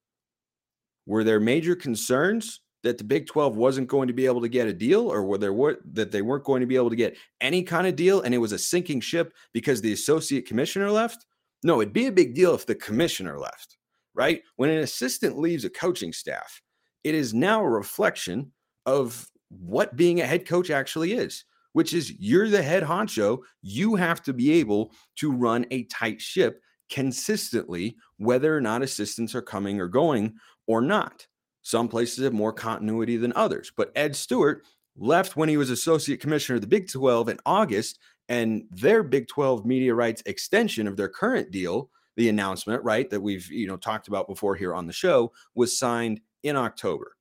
Were 1.06 1.24
there 1.24 1.40
major 1.40 1.74
concerns 1.74 2.60
that 2.82 2.98
the 2.98 3.04
Big 3.04 3.26
12 3.26 3.56
wasn't 3.56 3.88
going 3.88 4.08
to 4.08 4.14
be 4.14 4.26
able 4.26 4.40
to 4.40 4.48
get 4.48 4.68
a 4.68 4.72
deal 4.72 5.10
or 5.12 5.24
were 5.24 5.38
there 5.38 5.52
what 5.52 5.78
that 5.94 6.12
they 6.12 6.22
weren't 6.22 6.44
going 6.44 6.60
to 6.60 6.66
be 6.66 6.76
able 6.76 6.90
to 6.90 6.96
get 6.96 7.16
any 7.40 7.62
kind 7.62 7.86
of 7.86 7.96
deal 7.96 8.22
and 8.22 8.34
it 8.34 8.38
was 8.38 8.52
a 8.52 8.58
sinking 8.58 9.00
ship 9.00 9.34
because 9.52 9.80
the 9.80 9.92
associate 9.92 10.46
commissioner 10.46 10.90
left? 10.90 11.26
No, 11.64 11.80
it'd 11.80 11.92
be 11.92 12.06
a 12.06 12.12
big 12.12 12.34
deal 12.34 12.54
if 12.54 12.66
the 12.66 12.74
commissioner 12.74 13.38
left, 13.38 13.76
right? 14.14 14.42
When 14.56 14.70
an 14.70 14.78
assistant 14.78 15.38
leaves 15.38 15.64
a 15.64 15.70
coaching 15.70 16.12
staff, 16.12 16.62
it 17.02 17.14
is 17.14 17.34
now 17.34 17.62
a 17.64 17.68
reflection 17.68 18.52
of 18.86 19.28
what 19.48 19.96
being 19.96 20.20
a 20.20 20.26
head 20.26 20.46
coach 20.46 20.70
actually 20.70 21.12
is, 21.12 21.44
which 21.72 21.92
is 21.92 22.12
you're 22.18 22.48
the 22.48 22.62
head 22.62 22.82
honcho. 22.82 23.40
You 23.62 23.96
have 23.96 24.22
to 24.22 24.32
be 24.32 24.52
able 24.52 24.92
to 25.16 25.32
run 25.32 25.66
a 25.70 25.84
tight 25.84 26.20
ship 26.20 26.60
consistently, 26.90 27.96
whether 28.18 28.56
or 28.56 28.60
not 28.60 28.82
assistants 28.82 29.34
are 29.34 29.42
coming 29.42 29.80
or 29.80 29.88
going 29.88 30.34
or 30.66 30.80
not. 30.80 31.26
Some 31.68 31.88
places 31.88 32.24
have 32.24 32.32
more 32.32 32.54
continuity 32.54 33.18
than 33.18 33.34
others, 33.36 33.70
but 33.76 33.92
Ed 33.94 34.16
Stewart 34.16 34.64
left 34.96 35.36
when 35.36 35.50
he 35.50 35.58
was 35.58 35.68
associate 35.68 36.18
commissioner 36.18 36.54
of 36.54 36.62
the 36.62 36.66
Big 36.66 36.90
12 36.90 37.28
in 37.28 37.38
August, 37.44 37.98
and 38.30 38.62
their 38.70 39.02
Big 39.02 39.28
12 39.28 39.66
media 39.66 39.94
rights 39.94 40.22
extension 40.24 40.86
of 40.86 40.96
their 40.96 41.10
current 41.10 41.50
deal, 41.50 41.90
the 42.16 42.30
announcement, 42.30 42.82
right, 42.84 43.10
that 43.10 43.20
we've 43.20 43.50
you 43.50 43.66
know 43.66 43.76
talked 43.76 44.08
about 44.08 44.28
before 44.28 44.54
here 44.54 44.74
on 44.74 44.86
the 44.86 44.94
show, 44.94 45.30
was 45.54 45.78
signed 45.78 46.22
in 46.42 46.56
October. 46.56 47.14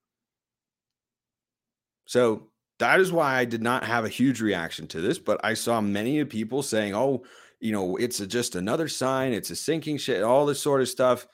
So 2.05 2.47
that 2.79 3.01
is 3.01 3.11
why 3.11 3.35
I 3.35 3.44
did 3.44 3.61
not 3.61 3.83
have 3.83 4.05
a 4.05 4.09
huge 4.09 4.39
reaction 4.39 4.88
to 4.88 5.01
this, 5.01 5.19
but 5.19 5.41
I 5.44 5.55
saw 5.55 5.81
many 5.81 6.23
people 6.23 6.63
saying, 6.63 6.95
"Oh, 6.95 7.25
you 7.59 7.73
know, 7.73 7.97
it's 7.97 8.21
a, 8.21 8.27
just 8.27 8.56
another 8.56 8.87
sign, 8.87 9.33
it's 9.33 9.49
a 9.49 9.57
sinking 9.57 9.97
shit, 9.97 10.23
all 10.23 10.45
this 10.45 10.61
sort 10.61 10.80
of 10.80 10.87
stuff." 10.87 11.27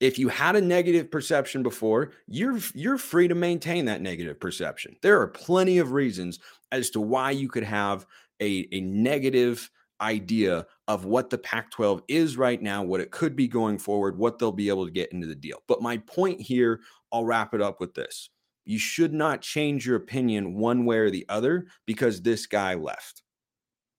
If 0.00 0.18
you 0.18 0.28
had 0.28 0.56
a 0.56 0.60
negative 0.60 1.10
perception 1.10 1.62
before, 1.62 2.12
you're 2.26 2.58
you're 2.74 2.98
free 2.98 3.28
to 3.28 3.34
maintain 3.34 3.84
that 3.84 4.00
negative 4.00 4.40
perception. 4.40 4.96
There 5.02 5.20
are 5.20 5.28
plenty 5.28 5.78
of 5.78 5.92
reasons 5.92 6.38
as 6.72 6.90
to 6.90 7.00
why 7.00 7.32
you 7.32 7.48
could 7.48 7.64
have 7.64 8.06
a, 8.40 8.66
a 8.72 8.80
negative 8.80 9.70
idea 10.00 10.66
of 10.88 11.04
what 11.04 11.28
the 11.28 11.36
Pac 11.36 11.70
12 11.70 12.02
is 12.08 12.38
right 12.38 12.62
now, 12.62 12.82
what 12.82 13.02
it 13.02 13.10
could 13.10 13.36
be 13.36 13.46
going 13.46 13.78
forward, 13.78 14.16
what 14.16 14.38
they'll 14.38 14.50
be 14.50 14.70
able 14.70 14.86
to 14.86 14.92
get 14.92 15.12
into 15.12 15.26
the 15.26 15.34
deal. 15.34 15.62
But 15.68 15.82
my 15.82 15.98
point 15.98 16.40
here, 16.40 16.80
I'll 17.12 17.26
wrap 17.26 17.52
it 17.52 17.60
up 17.60 17.80
with 17.80 17.92
this 17.92 18.30
you 18.64 18.78
should 18.78 19.12
not 19.12 19.42
change 19.42 19.86
your 19.86 19.96
opinion 19.96 20.54
one 20.54 20.84
way 20.84 20.98
or 20.98 21.10
the 21.10 21.26
other 21.28 21.66
because 21.86 22.22
this 22.22 22.46
guy 22.46 22.74
left 22.74 23.22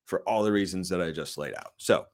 for 0.05 0.21
all 0.21 0.43
the 0.43 0.51
reasons 0.51 0.89
that 0.89 1.01
I 1.01 1.11
just 1.11 1.37
laid 1.37 1.53
out. 1.55 1.71
So, 1.77 2.05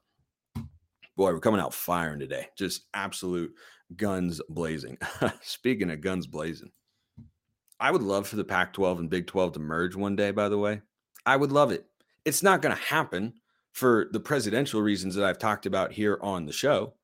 boy, 1.16 1.32
we're 1.32 1.40
coming 1.40 1.60
out 1.60 1.74
firing 1.74 2.18
today. 2.18 2.48
Just 2.56 2.86
absolute 2.94 3.52
guns 3.96 4.40
blazing. 4.48 4.98
Speaking 5.42 5.90
of 5.90 6.00
guns 6.00 6.26
blazing, 6.26 6.70
I 7.80 7.90
would 7.90 8.02
love 8.02 8.26
for 8.26 8.36
the 8.36 8.44
Pac 8.44 8.72
12 8.72 9.00
and 9.00 9.10
Big 9.10 9.26
12 9.26 9.54
to 9.54 9.60
merge 9.60 9.94
one 9.94 10.16
day, 10.16 10.30
by 10.30 10.48
the 10.48 10.58
way. 10.58 10.80
I 11.26 11.36
would 11.36 11.52
love 11.52 11.70
it. 11.70 11.86
It's 12.24 12.42
not 12.42 12.62
going 12.62 12.74
to 12.74 12.82
happen 12.82 13.34
for 13.72 14.08
the 14.12 14.20
presidential 14.20 14.82
reasons 14.82 15.14
that 15.14 15.24
I've 15.24 15.38
talked 15.38 15.66
about 15.66 15.92
here 15.92 16.18
on 16.20 16.46
the 16.46 16.52
show. 16.52 16.94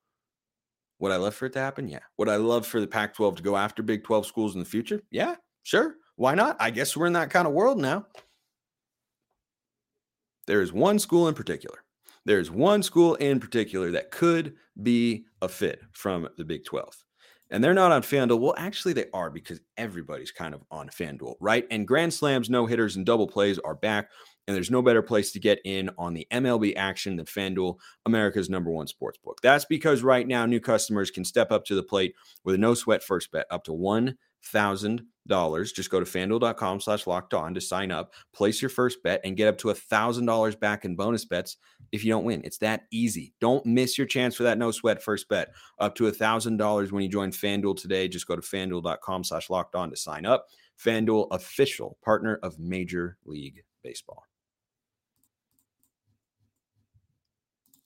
Would 0.99 1.11
I 1.11 1.17
love 1.17 1.35
for 1.35 1.45
it 1.45 1.53
to 1.53 1.59
happen? 1.59 1.87
Yeah. 1.87 1.99
Would 2.17 2.29
I 2.29 2.37
love 2.37 2.65
for 2.65 2.79
the 2.79 2.87
Pac 2.87 3.13
12 3.13 3.37
to 3.37 3.43
go 3.43 3.55
after 3.55 3.83
Big 3.83 4.03
12 4.03 4.25
schools 4.25 4.53
in 4.55 4.59
the 4.59 4.65
future? 4.65 5.01
Yeah, 5.11 5.35
sure. 5.63 5.95
Why 6.15 6.35
not? 6.35 6.55
I 6.59 6.69
guess 6.69 6.95
we're 6.95 7.07
in 7.07 7.13
that 7.13 7.29
kind 7.29 7.47
of 7.47 7.53
world 7.53 7.77
now. 7.77 8.07
There 10.47 10.61
is 10.61 10.71
one 10.71 10.99
school 10.99 11.27
in 11.27 11.33
particular. 11.33 11.84
There's 12.25 12.49
one 12.51 12.81
school 12.83 13.15
in 13.15 13.39
particular 13.39 13.91
that 13.91 14.11
could 14.11 14.55
be 14.81 15.25
a 15.41 15.47
fit 15.47 15.81
from 15.91 16.27
the 16.37 16.43
Big 16.43 16.65
12. 16.65 16.95
and 17.51 17.63
they're 17.63 17.73
not 17.75 17.91
on 17.91 18.01
FanDuel. 18.01 18.39
Well, 18.39 18.55
actually, 18.57 18.93
they 18.93 19.05
are 19.13 19.29
because 19.29 19.61
everybody's 19.77 20.31
kind 20.31 20.53
of 20.55 20.63
on 20.71 20.89
FanDuel, 20.89 21.35
right? 21.39 21.67
And 21.69 21.87
grand 21.87 22.13
slams, 22.13 22.49
no 22.49 22.65
hitters, 22.65 22.95
and 22.95 23.05
double 23.05 23.27
plays 23.27 23.59
are 23.59 23.75
back. 23.75 24.09
And 24.47 24.55
there's 24.55 24.71
no 24.71 24.81
better 24.81 25.01
place 25.01 25.31
to 25.31 25.39
get 25.39 25.59
in 25.65 25.89
on 25.97 26.13
the 26.13 26.27
MLB 26.31 26.75
action 26.75 27.15
than 27.15 27.25
FanDuel, 27.25 27.77
America's 28.05 28.49
number 28.49 28.71
one 28.71 28.87
sports 28.87 29.17
book. 29.17 29.39
That's 29.41 29.65
because 29.65 30.03
right 30.03 30.27
now, 30.27 30.45
new 30.45 30.59
customers 30.59 31.11
can 31.11 31.25
step 31.25 31.51
up 31.51 31.65
to 31.65 31.75
the 31.75 31.83
plate 31.83 32.15
with 32.43 32.55
a 32.55 32.57
no 32.57 32.73
sweat 32.73 33.03
first 33.03 33.31
bet 33.31 33.45
up 33.49 33.63
to 33.65 33.73
one 33.73 34.17
thousand 34.45 35.03
dollars. 35.27 35.71
Just 35.71 35.89
go 35.89 35.99
to 35.99 36.05
fanduel.com 36.05 36.79
slash 36.79 37.07
locked 37.07 37.33
on 37.33 37.53
to 37.53 37.61
sign 37.61 37.91
up, 37.91 38.13
place 38.33 38.61
your 38.61 38.69
first 38.69 39.01
bet, 39.03 39.21
and 39.23 39.37
get 39.37 39.47
up 39.47 39.57
to 39.59 39.69
a 39.69 39.75
thousand 39.75 40.25
dollars 40.25 40.55
back 40.55 40.85
in 40.85 40.95
bonus 40.95 41.25
bets 41.25 41.57
if 41.91 42.03
you 42.03 42.11
don't 42.11 42.25
win. 42.25 42.41
It's 42.43 42.59
that 42.59 42.83
easy. 42.91 43.33
Don't 43.39 43.65
miss 43.65 43.97
your 43.97 44.07
chance 44.07 44.35
for 44.35 44.43
that 44.43 44.57
no 44.57 44.71
sweat 44.71 45.01
first 45.01 45.27
bet. 45.29 45.49
Up 45.79 45.95
to 45.95 46.07
a 46.07 46.11
thousand 46.11 46.57
dollars 46.57 46.91
when 46.91 47.03
you 47.03 47.09
join 47.09 47.31
FanDuel 47.31 47.79
today. 47.79 48.07
Just 48.07 48.27
go 48.27 48.35
to 48.35 48.41
fanduel.com 48.41 49.23
slash 49.23 49.49
locked 49.49 49.75
on 49.75 49.89
to 49.89 49.95
sign 49.95 50.25
up. 50.25 50.45
FanDuel 50.83 51.27
official 51.31 51.97
partner 52.03 52.39
of 52.43 52.59
Major 52.59 53.17
League 53.25 53.63
Baseball. 53.83 54.23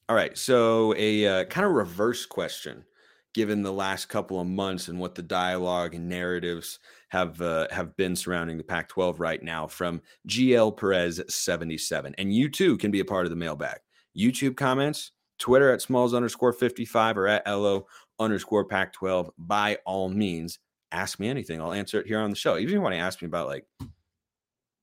All 0.08 0.16
right. 0.16 0.36
So 0.36 0.96
a 0.98 1.28
uh, 1.28 1.44
kind 1.46 1.68
of 1.68 1.74
reverse 1.74 2.26
question 2.26 2.84
given 3.34 3.62
the 3.62 3.74
last 3.74 4.08
couple 4.08 4.40
of 4.40 4.48
months 4.48 4.88
and 4.88 5.00
what 5.00 5.16
the 5.16 5.22
dialogue 5.22 5.96
and 5.96 6.10
narratives 6.10 6.80
have 7.10 7.42
uh, 7.42 7.68
have 7.72 7.96
been 7.96 8.16
surrounding 8.16 8.58
the 8.58 8.64
Pac-12 8.64 9.20
right 9.20 9.42
now 9.44 9.68
from 9.68 10.02
GL 10.28 10.76
Perez 10.78 11.22
77. 11.28 12.16
And 12.18 12.34
you 12.34 12.50
too 12.50 12.78
can 12.78 12.92
be 12.92 13.00
a 13.00 13.06
part 13.06 13.26
of 13.26 13.30
the 13.30 13.36
mailbag. 13.36 13.80
YouTube 14.18 14.56
comments, 14.56 15.12
Twitter 15.38 15.72
at 15.72 15.82
smalls 15.82 16.14
underscore 16.14 16.54
55 16.54 17.18
or 17.18 17.28
at 17.28 17.48
LO 17.48 17.86
underscore 18.20 18.66
Pac-12. 18.66 19.30
By 19.38 19.78
all 19.86 20.10
means, 20.10 20.60
ask 20.92 21.20
me 21.20 21.30
anything. 21.30 21.62
I'll 21.62 21.74
answer 21.74 22.00
it 22.00 22.08
here 22.08 22.20
on 22.20 22.30
the 22.30 22.36
show. 22.36 22.56
Even 22.58 22.70
if 22.70 22.72
you 22.74 22.82
want 22.82 22.94
to 22.94 23.00
ask 23.00 23.22
me 23.22 23.28
about 23.28 23.48
like 23.48 23.66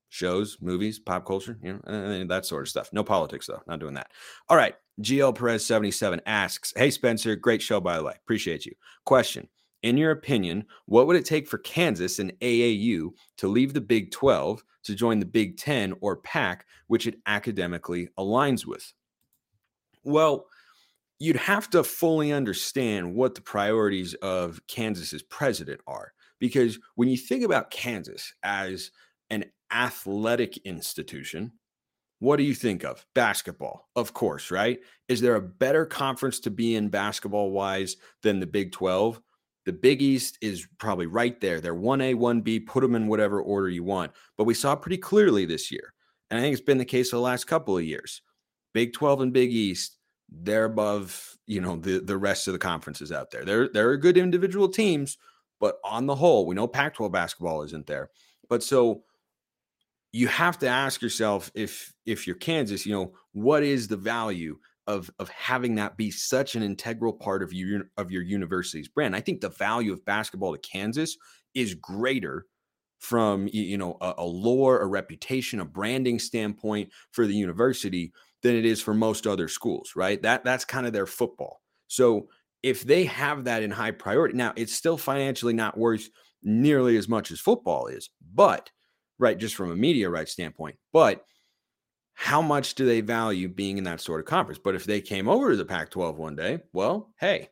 shows, 0.09 0.57
movies, 0.61 0.99
pop 0.99 1.25
culture, 1.25 1.57
you 1.61 1.79
know, 1.85 2.23
that 2.25 2.45
sort 2.45 2.63
of 2.63 2.69
stuff. 2.69 2.89
No 2.93 3.03
politics 3.03 3.47
though. 3.47 3.61
Not 3.67 3.79
doing 3.79 3.93
that. 3.95 4.11
All 4.49 4.57
right. 4.57 4.75
GL 5.01 5.35
Perez 5.35 5.65
77 5.65 6.21
asks, 6.25 6.73
Hey 6.75 6.89
Spencer, 6.89 7.35
great 7.35 7.61
show 7.61 7.79
by 7.79 7.97
the 7.97 8.03
way. 8.03 8.13
Appreciate 8.23 8.65
you. 8.65 8.73
Question. 9.05 9.47
In 9.83 9.95
your 9.95 10.11
opinion, 10.11 10.65
what 10.87 11.05
would 11.05 11.15
it 11.15 11.25
take 11.25 11.47
for 11.47 11.59
Kansas 11.59 12.17
and 12.19 12.33
AAU 12.39 13.11
to 13.37 13.47
leave 13.47 13.73
the 13.73 13.81
Big 13.81 14.11
12 14.11 14.63
to 14.83 14.95
join 14.95 15.19
the 15.19 15.25
Big 15.25 15.57
10 15.57 15.93
or 16.01 16.17
PAC, 16.17 16.65
which 16.87 17.05
it 17.05 17.19
academically 17.27 18.09
aligns 18.17 18.65
with? 18.65 18.91
Well, 20.03 20.47
you'd 21.19 21.35
have 21.35 21.69
to 21.71 21.83
fully 21.83 22.31
understand 22.31 23.13
what 23.13 23.35
the 23.35 23.41
priorities 23.41 24.13
of 24.15 24.59
Kansas's 24.67 25.23
president 25.23 25.81
are. 25.85 26.13
Because 26.39 26.79
when 26.95 27.09
you 27.09 27.17
think 27.17 27.43
about 27.43 27.71
Kansas 27.71 28.33
as 28.43 28.91
an 29.29 29.45
athletic 29.71 30.57
institution, 30.57 31.53
what 32.19 32.37
do 32.37 32.43
you 32.43 32.55
think 32.55 32.83
of? 32.83 33.05
Basketball, 33.13 33.89
of 33.95 34.13
course, 34.13 34.49
right? 34.49 34.79
Is 35.07 35.21
there 35.21 35.35
a 35.35 35.41
better 35.41 35.85
conference 35.85 36.39
to 36.41 36.51
be 36.51 36.75
in 36.75 36.89
basketball 36.89 37.51
wise 37.51 37.95
than 38.23 38.39
the 38.39 38.47
Big 38.47 38.71
12? 38.71 39.21
The 39.65 39.73
Big 39.73 40.01
East 40.01 40.37
is 40.41 40.67
probably 40.79 41.05
right 41.05 41.39
there. 41.41 41.61
They're 41.61 41.75
1A, 41.75 42.15
1B, 42.15 42.65
put 42.65 42.81
them 42.81 42.95
in 42.95 43.07
whatever 43.07 43.41
order 43.41 43.69
you 43.69 43.83
want. 43.83 44.13
But 44.37 44.45
we 44.45 44.53
saw 44.53 44.75
pretty 44.75 44.97
clearly 44.97 45.45
this 45.45 45.71
year. 45.71 45.93
And 46.29 46.39
I 46.39 46.41
think 46.41 46.53
it's 46.53 46.61
been 46.61 46.77
the 46.77 46.85
case 46.85 47.11
the 47.11 47.19
last 47.19 47.45
couple 47.45 47.77
of 47.77 47.83
years. 47.83 48.21
Big 48.73 48.93
12 48.93 49.21
and 49.21 49.33
Big 49.33 49.51
East, 49.51 49.97
they're 50.29 50.65
above, 50.65 51.37
you 51.45 51.61
know, 51.61 51.75
the, 51.75 51.99
the 51.99 52.17
rest 52.17 52.47
of 52.47 52.53
the 52.53 52.59
conferences 52.59 53.11
out 53.11 53.29
there. 53.29 53.45
They're, 53.45 53.69
they're 53.69 53.97
good 53.97 54.17
individual 54.17 54.69
teams, 54.69 55.17
but 55.59 55.77
on 55.83 56.05
the 56.05 56.15
whole, 56.15 56.45
we 56.45 56.55
know 56.55 56.67
Pac 56.67 56.95
12 56.95 57.11
basketball 57.11 57.61
isn't 57.63 57.87
there. 57.87 58.09
But 58.49 58.63
so 58.63 59.03
you 60.11 60.27
have 60.27 60.57
to 60.59 60.67
ask 60.67 61.01
yourself 61.01 61.51
if 61.53 61.93
if 62.05 62.25
you're 62.25 62.35
Kansas, 62.35 62.85
you 62.85 62.93
know, 62.93 63.13
what 63.33 63.63
is 63.63 63.87
the 63.87 63.97
value 63.97 64.57
of 64.87 65.11
of 65.19 65.29
having 65.29 65.75
that 65.75 65.97
be 65.97 66.11
such 66.11 66.55
an 66.55 66.63
integral 66.63 67.13
part 67.13 67.43
of 67.43 67.53
your 67.53 67.83
of 67.97 68.11
your 68.11 68.23
university's 68.23 68.87
brand? 68.87 69.15
I 69.15 69.21
think 69.21 69.41
the 69.41 69.49
value 69.49 69.93
of 69.93 70.05
basketball 70.05 70.53
to 70.53 70.59
Kansas 70.59 71.17
is 71.53 71.73
greater 71.73 72.45
from 72.99 73.47
you 73.51 73.77
know 73.77 73.97
a, 74.01 74.15
a 74.19 74.25
lore, 74.25 74.79
a 74.79 74.87
reputation, 74.87 75.59
a 75.59 75.65
branding 75.65 76.19
standpoint 76.19 76.89
for 77.11 77.27
the 77.27 77.35
university 77.35 78.13
than 78.43 78.55
it 78.55 78.65
is 78.65 78.81
for 78.81 78.93
most 78.93 79.27
other 79.27 79.47
schools, 79.47 79.93
right? 79.95 80.21
That 80.21 80.43
that's 80.43 80.65
kind 80.65 80.87
of 80.87 80.93
their 80.93 81.05
football. 81.05 81.61
So 81.87 82.29
if 82.63 82.83
they 82.83 83.05
have 83.05 83.43
that 83.43 83.63
in 83.63 83.71
high 83.71 83.91
priority, 83.91 84.35
now 84.35 84.53
it's 84.55 84.73
still 84.73 84.97
financially 84.97 85.53
not 85.53 85.77
worth 85.77 86.09
nearly 86.43 86.97
as 86.97 87.07
much 87.07 87.31
as 87.31 87.39
football 87.39 87.87
is, 87.87 88.09
but 88.33 88.71
right, 89.19 89.37
just 89.37 89.55
from 89.55 89.71
a 89.71 89.75
media 89.75 90.09
rights 90.09 90.31
standpoint. 90.31 90.77
But 90.93 91.23
how 92.13 92.41
much 92.41 92.75
do 92.75 92.85
they 92.85 93.01
value 93.01 93.47
being 93.47 93.77
in 93.77 93.83
that 93.83 94.01
sort 94.01 94.19
of 94.19 94.25
conference? 94.25 94.59
But 94.63 94.75
if 94.75 94.85
they 94.85 95.01
came 95.01 95.27
over 95.29 95.51
to 95.51 95.57
the 95.57 95.65
Pac 95.65 95.91
12 95.91 96.17
one 96.17 96.35
day, 96.35 96.59
well, 96.73 97.13
hey, 97.19 97.49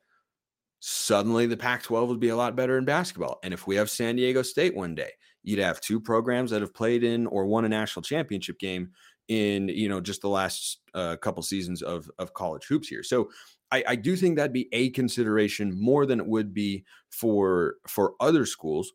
suddenly 0.79 1.45
the 1.45 1.57
Pac 1.57 1.84
12 1.84 2.10
would 2.10 2.19
be 2.19 2.29
a 2.29 2.36
lot 2.36 2.55
better 2.55 2.77
in 2.77 2.86
basketball. 2.86 3.39
And 3.43 3.53
if 3.53 3.67
we 3.67 3.75
have 3.75 3.89
San 3.89 4.15
Diego 4.15 4.41
State 4.41 4.75
one 4.75 4.95
day, 4.95 5.12
you'd 5.43 5.60
have 5.60 5.81
two 5.81 6.00
programs 6.00 6.51
that 6.51 6.62
have 6.62 6.74
played 6.74 7.03
in 7.03 7.27
or 7.27 7.45
won 7.45 7.65
a 7.65 7.69
national 7.69 8.03
championship 8.03 8.60
game 8.60 8.91
in 9.27 9.69
you 9.69 9.89
know 9.89 10.00
just 10.00 10.22
the 10.22 10.29
last 10.29 10.81
uh, 10.93 11.15
couple 11.17 11.41
seasons 11.41 11.81
of 11.81 12.10
of 12.19 12.34
college 12.34 12.65
hoops 12.67 12.88
here. 12.88 13.03
So 13.03 13.29
I, 13.72 13.84
I 13.89 13.95
do 13.95 14.15
think 14.15 14.36
that'd 14.36 14.53
be 14.53 14.69
a 14.72 14.89
consideration 14.91 15.79
more 15.79 16.05
than 16.05 16.19
it 16.19 16.27
would 16.27 16.53
be 16.53 16.86
for 17.12 17.75
for 17.88 18.13
other 18.19 18.45
schools. 18.45 18.93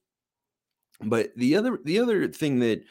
But 1.02 1.30
the 1.36 1.56
other 1.56 1.78
the 1.84 1.98
other 1.98 2.28
thing 2.28 2.60
that 2.60 2.82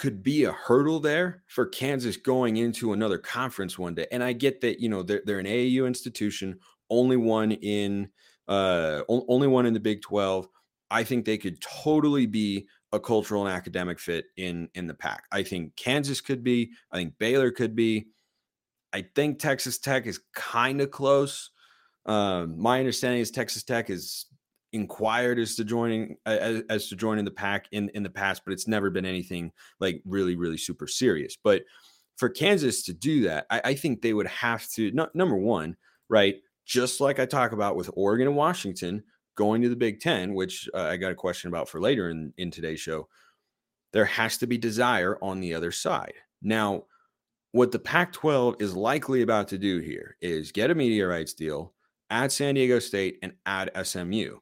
could 0.00 0.22
be 0.22 0.44
a 0.44 0.52
hurdle 0.52 0.98
there 0.98 1.42
for 1.46 1.66
Kansas 1.66 2.16
going 2.16 2.56
into 2.56 2.94
another 2.94 3.18
conference 3.18 3.78
one 3.78 3.94
day. 3.94 4.06
And 4.10 4.24
I 4.24 4.32
get 4.32 4.62
that, 4.62 4.80
you 4.80 4.88
know, 4.88 5.02
they're, 5.02 5.20
they're 5.26 5.40
an 5.40 5.44
AAU 5.44 5.86
institution, 5.86 6.58
only 6.88 7.18
one 7.18 7.52
in 7.52 8.08
uh 8.48 9.02
only 9.08 9.46
one 9.46 9.66
in 9.66 9.74
the 9.74 9.80
Big 9.80 10.02
12. 10.02 10.48
I 10.90 11.04
think 11.04 11.24
they 11.24 11.38
could 11.38 11.60
totally 11.60 12.26
be 12.26 12.66
a 12.92 12.98
cultural 12.98 13.46
and 13.46 13.54
academic 13.54 13.98
fit 14.00 14.24
in 14.36 14.68
in 14.74 14.86
the 14.86 14.94
pack. 14.94 15.24
I 15.30 15.42
think 15.42 15.76
Kansas 15.76 16.20
could 16.20 16.42
be, 16.42 16.72
I 16.90 16.96
think 16.96 17.18
Baylor 17.18 17.50
could 17.50 17.76
be. 17.76 18.08
I 18.92 19.06
think 19.14 19.38
Texas 19.38 19.78
Tech 19.78 20.06
is 20.06 20.20
kind 20.34 20.80
of 20.80 20.90
close. 20.90 21.50
Um, 22.06 22.60
my 22.60 22.78
understanding 22.78 23.20
is 23.20 23.30
Texas 23.30 23.62
Tech 23.62 23.88
is 23.88 24.26
inquired 24.72 25.38
as 25.38 25.56
to 25.56 25.64
joining 25.64 26.16
as, 26.26 26.62
as, 26.68 26.88
to 26.88 26.96
joining 26.96 27.24
the 27.24 27.30
pack 27.30 27.66
in 27.72 27.88
in 27.90 28.02
the 28.02 28.10
past, 28.10 28.42
but 28.44 28.52
it's 28.52 28.68
never 28.68 28.90
been 28.90 29.06
anything 29.06 29.52
like 29.80 30.02
really 30.04 30.36
really 30.36 30.56
super 30.56 30.86
serious. 30.86 31.36
But 31.42 31.62
for 32.16 32.28
Kansas 32.28 32.82
to 32.84 32.92
do 32.92 33.22
that, 33.22 33.46
I, 33.50 33.60
I 33.64 33.74
think 33.74 34.02
they 34.02 34.12
would 34.12 34.26
have 34.26 34.68
to 34.72 34.92
number 35.14 35.36
one, 35.36 35.76
right? 36.08 36.36
Just 36.66 37.00
like 37.00 37.18
I 37.18 37.26
talk 37.26 37.52
about 37.52 37.76
with 37.76 37.90
Oregon 37.94 38.28
and 38.28 38.36
Washington 38.36 39.02
going 39.36 39.62
to 39.62 39.68
the 39.68 39.76
Big 39.76 40.00
Ten, 40.00 40.34
which 40.34 40.68
uh, 40.74 40.82
I 40.82 40.96
got 40.96 41.12
a 41.12 41.16
question 41.16 41.48
about 41.48 41.68
for 41.68 41.80
later 41.80 42.10
in 42.10 42.32
in 42.36 42.50
today's 42.50 42.80
show. 42.80 43.08
There 43.92 44.04
has 44.04 44.36
to 44.38 44.46
be 44.46 44.58
desire 44.58 45.18
on 45.20 45.40
the 45.40 45.54
other 45.54 45.72
side. 45.72 46.14
Now, 46.42 46.84
what 47.52 47.72
the 47.72 47.78
Pac 47.78 48.12
12 48.12 48.56
is 48.60 48.76
likely 48.76 49.22
about 49.22 49.48
to 49.48 49.58
do 49.58 49.80
here 49.80 50.16
is 50.20 50.52
get 50.52 50.70
a 50.70 50.74
media 50.74 51.08
rights 51.08 51.34
deal, 51.34 51.74
add 52.08 52.30
San 52.30 52.54
Diego 52.54 52.78
State, 52.78 53.18
and 53.22 53.32
add 53.46 53.70
SMU. 53.82 54.36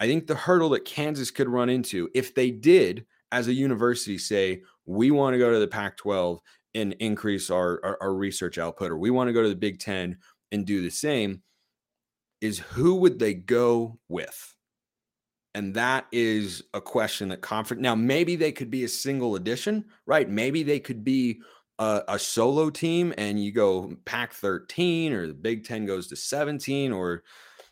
I 0.00 0.06
think 0.06 0.26
the 0.26 0.34
hurdle 0.34 0.70
that 0.70 0.84
Kansas 0.84 1.30
could 1.30 1.48
run 1.48 1.68
into 1.68 2.08
if 2.14 2.34
they 2.34 2.50
did, 2.50 3.06
as 3.32 3.48
a 3.48 3.52
university, 3.52 4.18
say, 4.18 4.62
we 4.86 5.10
want 5.10 5.34
to 5.34 5.38
go 5.38 5.52
to 5.52 5.58
the 5.58 5.66
Pac 5.66 5.96
12 5.96 6.40
and 6.74 6.92
increase 6.94 7.50
our, 7.50 7.80
our, 7.84 7.98
our, 8.00 8.14
research 8.14 8.58
output, 8.58 8.90
or 8.90 8.98
we 8.98 9.10
want 9.10 9.28
to 9.28 9.32
go 9.32 9.42
to 9.42 9.48
the 9.48 9.56
Big 9.56 9.80
Ten 9.80 10.18
and 10.52 10.66
do 10.66 10.82
the 10.82 10.90
same, 10.90 11.42
is 12.40 12.58
who 12.58 12.96
would 12.96 13.18
they 13.18 13.34
go 13.34 13.98
with? 14.08 14.54
And 15.54 15.74
that 15.74 16.06
is 16.12 16.62
a 16.74 16.80
question 16.80 17.30
that 17.30 17.40
conference. 17.40 17.82
Now, 17.82 17.94
maybe 17.94 18.36
they 18.36 18.52
could 18.52 18.70
be 18.70 18.84
a 18.84 18.88
single 18.88 19.34
edition, 19.34 19.84
right? 20.06 20.28
Maybe 20.28 20.62
they 20.62 20.78
could 20.78 21.02
be 21.02 21.40
a, 21.78 22.02
a 22.08 22.18
solo 22.18 22.70
team 22.70 23.12
and 23.18 23.42
you 23.42 23.50
go 23.50 23.92
Pac 24.04 24.34
13 24.34 25.12
or 25.12 25.26
the 25.26 25.34
Big 25.34 25.64
Ten 25.64 25.86
goes 25.86 26.06
to 26.08 26.16
17 26.16 26.92
or 26.92 27.24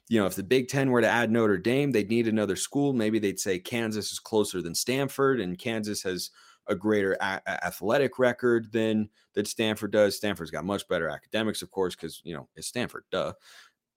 you 0.09 0.21
know, 0.21 0.27
if 0.27 0.37
the 0.37 0.43
Big 0.43 0.69
Ten 0.69 0.91
were 0.91 1.01
to 1.01 1.09
add 1.09 1.31
Notre 1.31 1.59
Dame, 1.59 1.91
they'd 1.91 2.11
need 2.11 2.29
another 2.29 2.57
school. 2.57 2.93
Maybe 2.93 3.19
they'd 3.19 3.41
say 3.41 3.59
Kansas 3.59 4.13
is 4.13 4.19
closer 4.19 4.63
than 4.63 4.75
Stanford, 4.75 5.41
and 5.41 5.59
Kansas 5.59 6.03
has 6.03 6.31
a 6.69 6.75
greater 6.75 7.17
a- 7.21 7.65
athletic 7.65 8.19
record 8.19 8.71
than 8.73 9.09
that 9.35 9.49
Stanford 9.49 9.93
does. 9.93 10.17
Stanford's 10.17 10.51
got 10.51 10.65
much 10.65 10.87
better 10.89 11.09
academics, 11.09 11.63
of 11.63 11.71
course, 11.71 11.95
because 11.95 12.21
you 12.25 12.35
know 12.35 12.49
it's 12.55 12.69
Stanford, 12.69 13.05
duh. 13.11 13.33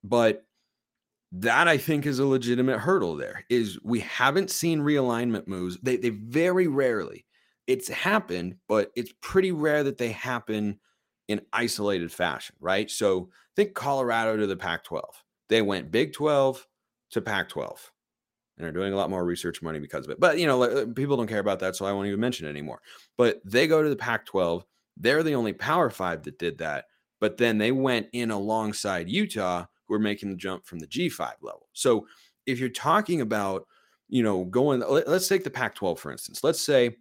But 0.02 0.44
that 1.32 1.68
I 1.68 1.78
think 1.78 2.06
is 2.06 2.18
a 2.18 2.26
legitimate 2.26 2.78
hurdle. 2.78 3.16
There 3.16 3.44
is 3.48 3.78
we 3.84 4.00
haven't 4.00 4.50
seen 4.50 4.80
realignment 4.80 5.46
moves. 5.46 5.78
They 5.82 5.96
they 5.96 6.10
very 6.10 6.66
rarely. 6.66 7.26
It's 7.68 7.88
happened, 7.88 8.56
but 8.66 8.90
it's 8.96 9.12
pretty 9.20 9.52
rare 9.52 9.84
that 9.84 9.96
they 9.98 10.10
happen 10.10 10.80
in 11.28 11.40
isolated 11.52 12.10
fashion, 12.10 12.56
right? 12.58 12.90
So 12.90 13.30
think 13.54 13.74
Colorado 13.74 14.36
to 14.36 14.46
the 14.48 14.56
Pac-12 14.56 15.02
they 15.50 15.60
went 15.60 15.90
Big 15.90 16.14
12, 16.14 16.66
to 17.10 17.20
Pac 17.20 17.48
12 17.48 17.92
and 18.56 18.66
are 18.66 18.72
doing 18.72 18.92
a 18.92 18.96
lot 18.96 19.10
more 19.10 19.24
research 19.24 19.62
money 19.62 19.78
because 19.78 20.04
of 20.04 20.10
it. 20.10 20.20
But, 20.20 20.38
you 20.38 20.46
know, 20.46 20.86
people 20.86 21.16
don't 21.16 21.26
care 21.26 21.40
about 21.40 21.60
that. 21.60 21.76
So 21.76 21.86
I 21.86 21.92
won't 21.92 22.08
even 22.08 22.20
mention 22.20 22.46
it 22.46 22.50
anymore. 22.50 22.80
But 23.16 23.40
they 23.44 23.66
go 23.66 23.82
to 23.82 23.88
the 23.88 23.96
Pac 23.96 24.26
12. 24.26 24.64
They're 24.96 25.22
the 25.22 25.34
only 25.34 25.52
Power 25.52 25.90
Five 25.90 26.22
that 26.24 26.38
did 26.38 26.58
that. 26.58 26.86
But 27.20 27.36
then 27.36 27.58
they 27.58 27.72
went 27.72 28.08
in 28.12 28.30
alongside 28.30 29.08
Utah, 29.08 29.66
who 29.86 29.94
are 29.94 29.98
making 29.98 30.30
the 30.30 30.36
jump 30.36 30.66
from 30.66 30.78
the 30.78 30.86
G5 30.86 31.32
level. 31.42 31.68
So 31.72 32.06
if 32.46 32.58
you're 32.58 32.68
talking 32.68 33.20
about, 33.20 33.66
you 34.08 34.22
know, 34.22 34.44
going, 34.44 34.80
let's 34.80 35.28
take 35.28 35.44
the 35.44 35.50
Pac 35.50 35.74
12, 35.74 35.98
for 35.98 36.12
instance. 36.12 36.44
Let's 36.44 36.62
say 36.62 36.96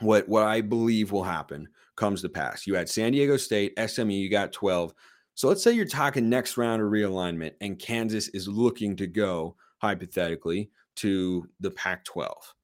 what, 0.00 0.28
what 0.28 0.44
I 0.44 0.60
believe 0.60 1.12
will 1.12 1.24
happen 1.24 1.68
comes 1.96 2.22
to 2.22 2.28
pass. 2.28 2.66
You 2.66 2.74
had 2.74 2.88
San 2.88 3.12
Diego 3.12 3.36
State, 3.36 3.74
SMU, 3.78 4.12
you 4.12 4.30
got 4.30 4.52
12. 4.52 4.94
So 5.34 5.48
let's 5.48 5.62
say 5.62 5.72
you're 5.72 5.86
talking 5.86 6.28
next 6.28 6.56
round 6.56 6.82
of 6.82 6.88
realignment 6.88 7.52
and 7.60 7.78
Kansas 7.78 8.28
is 8.28 8.46
looking 8.46 8.96
to 8.96 9.06
go 9.06 9.56
hypothetically 9.78 10.70
to 10.96 11.46
the 11.60 11.70
Pac 11.70 12.04
12. 12.04 12.54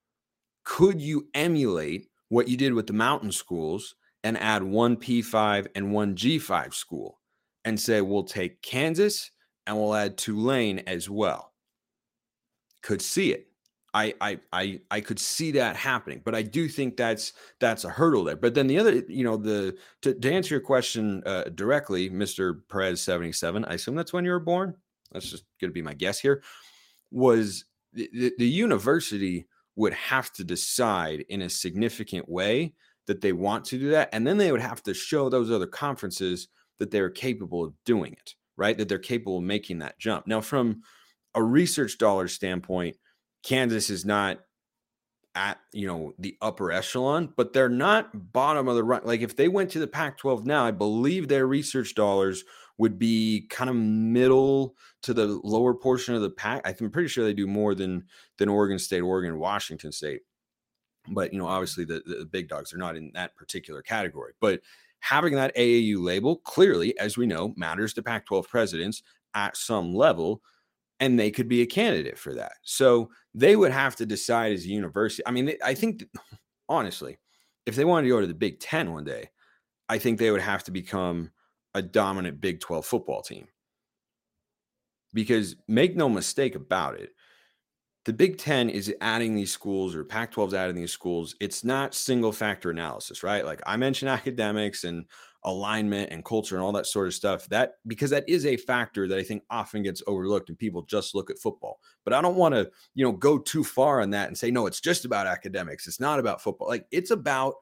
Could 0.65 1.01
you 1.01 1.29
emulate 1.35 2.09
what 2.29 2.49
you 2.49 2.57
did 2.57 2.75
with 2.75 2.87
the 2.87 2.93
mountain 2.93 3.33
schools 3.33 3.95
and 4.25 4.37
add 4.39 4.63
one 4.63 4.97
P5 4.97 5.69
and 5.75 5.93
one 5.93 6.17
G5 6.17 6.75
school 6.75 7.21
and 7.65 7.79
say, 7.79 8.01
we'll 8.01 8.25
take 8.25 8.61
Kansas 8.63 9.31
and 9.67 9.77
we'll 9.77 9.95
add 9.95 10.19
Tulane 10.19 10.81
as 10.81 11.09
well? 11.09 11.53
Could 12.83 13.01
see 13.01 13.33
it. 13.33 13.49
I, 13.97 14.15
I 14.21 14.39
I 14.53 14.81
I 14.91 15.01
could 15.01 15.19
see 15.19 15.53
that 15.53 15.75
happening, 15.75 16.21
but 16.23 16.35
I 16.35 16.43
do 16.43 16.69
think 16.69 16.97
that's 16.99 17.33
that's 17.61 17.85
a 17.85 17.89
hurdle 17.89 18.25
there. 18.25 18.37
But 18.37 18.55
then 18.55 18.67
the 18.67 18.79
other, 18.79 19.03
you 19.09 19.25
know, 19.25 19.39
the 19.39 19.75
to, 20.03 20.13
to 20.13 20.33
answer 20.33 20.55
your 20.55 20.61
question 20.61 21.23
uh, 21.25 21.45
directly, 21.55 22.11
Mister 22.11 22.63
Perez 22.71 23.01
seventy 23.01 23.33
seven. 23.33 23.65
I 23.65 23.75
assume 23.75 23.97
that's 23.97 24.13
when 24.13 24.27
you 24.27 24.33
were 24.33 24.39
born. 24.41 24.75
That's 25.13 25.31
just 25.31 25.45
going 25.61 25.71
to 25.71 25.75
be 25.75 25.81
my 25.81 25.95
guess 25.95 26.21
here. 26.21 26.43
Was 27.11 27.65
the, 27.95 28.11
the, 28.13 28.33
the 28.37 28.49
university 28.49 29.47
would 29.77 29.95
have 29.95 30.31
to 30.35 30.45
decide 30.45 31.25
in 31.31 31.43
a 31.43 31.49
significant 31.49 32.29
way 32.29 32.75
that 33.07 33.23
they 33.23 33.33
want 33.33 33.65
to 33.67 33.79
do 33.79 33.91
that, 33.91 34.11
and 34.13 34.27
then 34.27 34.37
they 34.37 34.53
would 34.53 34.61
have 34.61 34.83
to 34.83 34.93
show 34.93 35.31
those 35.31 35.51
other 35.51 35.67
conferences 35.67 36.49
that 36.79 36.91
they're 36.91 37.09
capable 37.09 37.65
of 37.65 37.73
doing 37.87 38.13
it, 38.13 38.35
right? 38.59 38.77
That 38.77 38.89
they're 38.89 38.99
capable 38.99 39.39
of 39.39 39.45
making 39.45 39.79
that 39.79 39.99
jump. 39.99 40.27
Now, 40.27 40.43
from 40.43 40.83
a 41.35 41.43
research 41.43 41.97
dollar 41.97 42.29
standpoint 42.29 42.97
Kansas 43.47 43.91
is 43.91 44.05
not 44.05 44.41
at 45.37 45.61
you 45.73 45.87
know 45.87 46.13
the 46.19 46.37
upper 46.43 46.73
echelon, 46.73 47.33
but 47.37 47.53
they're 47.53 47.69
not 47.69 48.33
bottom 48.33 48.67
of 48.67 48.75
the 48.75 48.83
run. 48.83 49.03
Like 49.05 49.21
if 49.21 49.37
they 49.37 49.47
went 49.47 49.71
to 49.71 49.79
the 49.79 49.87
Pac-12 49.87 50.45
now, 50.45 50.65
I 50.65 50.73
believe 50.73 51.29
their 51.29 51.47
research 51.47 51.95
dollars 51.95 52.43
would 52.79 52.99
be 52.99 53.47
kind 53.49 53.71
of 53.71 53.77
middle 53.77 54.75
to 55.03 55.15
the 55.15 55.41
lower 55.45 55.75
portion 55.75 56.15
of 56.17 56.23
the 56.23 56.31
pack. 56.31 56.63
I'm 56.65 56.91
pretty 56.91 57.09
sure 57.09 57.25
they 57.25 57.33
do 57.33 57.47
more 57.47 57.77
than 57.77 58.07
than 58.39 58.49
Oregon 58.49 58.81
State, 58.81 59.03
Oregon, 59.03 59.39
Washington 59.39 59.93
State. 59.93 60.23
But 61.09 61.33
you 61.33 61.39
know, 61.39 61.47
obviously 61.47 61.85
the, 61.85 62.03
the 62.05 62.25
big 62.29 62.49
dogs 62.49 62.75
are 62.75 62.79
not 62.79 62.97
in 62.97 63.13
that 63.15 63.37
particular 63.37 63.81
category. 63.81 64.33
But 64.41 64.61
having 64.99 65.37
that 65.37 65.55
AAU 65.55 66.03
label 66.03 66.39
clearly, 66.39 66.99
as 66.99 67.17
we 67.17 67.27
know, 67.27 67.55
matters 67.57 67.95
to 67.95 68.03
Pac-12 68.03 68.49
presidents 68.49 69.05
at 69.35 69.57
some 69.57 69.95
level 69.95 70.43
and 71.01 71.19
they 71.19 71.31
could 71.31 71.49
be 71.49 71.63
a 71.63 71.67
candidate 71.67 72.19
for 72.19 72.35
that. 72.35 72.53
So 72.63 73.11
they 73.37 73.55
would 73.55 73.71
have 73.71 73.95
to 73.97 74.07
decide 74.07 74.53
as 74.53 74.65
a 74.65 74.69
university. 74.69 75.23
I 75.27 75.31
mean, 75.31 75.53
I 75.63 75.75
think 75.75 76.05
honestly, 76.69 77.19
if 77.67 77.77
they 77.77 77.85
wanted 77.85 78.09
to 78.09 78.15
go 78.15 78.21
to 78.21 78.27
the 78.27 78.35
Big 78.35 78.59
Ten 78.59 78.93
one 78.93 79.05
day, 79.05 79.29
I 79.89 79.99
think 79.99 80.19
they 80.19 80.31
would 80.31 80.41
have 80.41 80.65
to 80.65 80.73
become 80.73 81.31
a 81.75 81.83
dominant 81.83 82.41
Big 82.41 82.61
12 82.61 82.85
football 82.85 83.23
team. 83.23 83.47
Because 85.13 85.55
make 85.69 85.95
no 85.95 86.09
mistake 86.09 86.55
about 86.55 86.99
it, 86.99 87.11
the 88.07 88.13
Big 88.13 88.39
Ten 88.39 88.71
is 88.71 88.93
adding 89.01 89.35
these 89.35 89.53
schools 89.53 89.95
or 89.95 90.05
Pac 90.05 90.33
12 90.33 90.51
is 90.51 90.55
adding 90.55 90.77
these 90.77 90.93
schools. 90.93 91.37
It's 91.41 91.63
not 91.63 91.95
single 91.95 92.33
factor 92.33 92.71
analysis, 92.71 93.23
right? 93.23 93.45
Like 93.45 93.61
I 93.67 93.77
mentioned 93.77 94.11
academics 94.11 94.85
and 94.85 95.05
alignment 95.47 96.11
and 96.11 96.25
culture 96.25 96.57
and 96.57 96.65
all 96.65 96.73
that 96.73 96.87
sort 96.87 97.07
of 97.07 97.15
stuff 97.15 97.49
that 97.49 97.75
because 97.87 98.11
that 98.11 98.29
is 98.29 98.45
a 98.45 98.57
factor 98.57 99.07
that 99.07 99.19
i 99.19 99.23
think 99.23 99.43
often 99.49 99.83
gets 99.83 100.03
overlooked 100.09 100.49
and 100.49 100.59
people 100.59 100.83
just 100.83 101.15
look 101.15 101.31
at 101.31 101.39
football. 101.39 101.79
But 102.05 102.13
i 102.13 102.21
don't 102.21 102.37
want 102.37 102.55
to 102.55 102.71
you 102.95 103.05
know 103.05 103.13
go 103.13 103.39
too 103.39 103.65
far 103.65 104.01
on 104.03 104.11
that 104.11 104.29
and 104.29 104.37
say 104.37 104.51
no 104.51 104.67
it's 104.67 104.81
just 104.81 105.05
about 105.05 105.27
academics. 105.27 105.87
It's 105.87 106.01
not 106.01 106.19
about 106.19 106.43
football. 106.43 106.69
Like 106.69 106.87
it's 106.91 107.13
about 107.13 107.55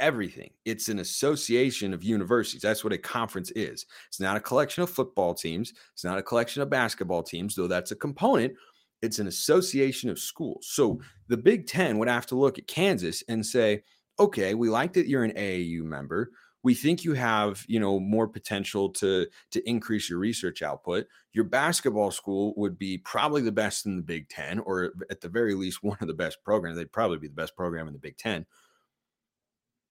everything. 0.00 0.50
It's 0.64 0.88
an 0.88 0.98
association 0.98 1.94
of 1.94 2.02
universities. 2.02 2.62
That's 2.62 2.82
what 2.82 2.92
a 2.92 2.98
conference 2.98 3.50
is. 3.52 3.86
It's 4.08 4.20
not 4.20 4.36
a 4.36 4.40
collection 4.40 4.82
of 4.82 4.90
football 4.90 5.34
teams. 5.34 5.72
It's 5.92 6.04
not 6.04 6.18
a 6.18 6.22
collection 6.22 6.62
of 6.62 6.70
basketball 6.70 7.22
teams 7.22 7.54
though 7.54 7.68
that's 7.68 7.92
a 7.92 7.96
component. 7.96 8.54
It's 9.02 9.18
an 9.18 9.28
association 9.28 10.10
of 10.10 10.18
schools. 10.18 10.68
So 10.70 11.00
the 11.28 11.36
big 11.36 11.66
10 11.66 11.98
would 11.98 12.08
have 12.08 12.26
to 12.26 12.34
look 12.34 12.58
at 12.58 12.66
kansas 12.66 13.22
and 13.28 13.44
say 13.46 13.82
okay 14.18 14.54
we 14.54 14.68
like 14.68 14.92
that 14.94 15.06
you're 15.06 15.24
an 15.24 15.32
aau 15.32 15.82
member 15.82 16.30
we 16.62 16.74
think 16.74 17.04
you 17.04 17.14
have 17.14 17.64
you 17.68 17.80
know 17.80 17.98
more 17.98 18.28
potential 18.28 18.90
to 18.90 19.26
to 19.50 19.68
increase 19.68 20.10
your 20.10 20.18
research 20.18 20.62
output. 20.62 21.06
Your 21.32 21.44
basketball 21.44 22.10
school 22.10 22.54
would 22.56 22.78
be 22.78 22.98
probably 22.98 23.42
the 23.42 23.52
best 23.52 23.86
in 23.86 23.96
the 23.96 24.02
big 24.02 24.28
10 24.28 24.60
or 24.60 24.92
at 25.10 25.20
the 25.20 25.28
very 25.28 25.54
least 25.54 25.82
one 25.82 25.98
of 26.00 26.08
the 26.08 26.14
best 26.14 26.42
programs 26.44 26.76
they'd 26.76 26.92
probably 26.92 27.18
be 27.18 27.28
the 27.28 27.34
best 27.34 27.56
program 27.56 27.86
in 27.86 27.92
the 27.92 27.98
big 27.98 28.16
10 28.18 28.46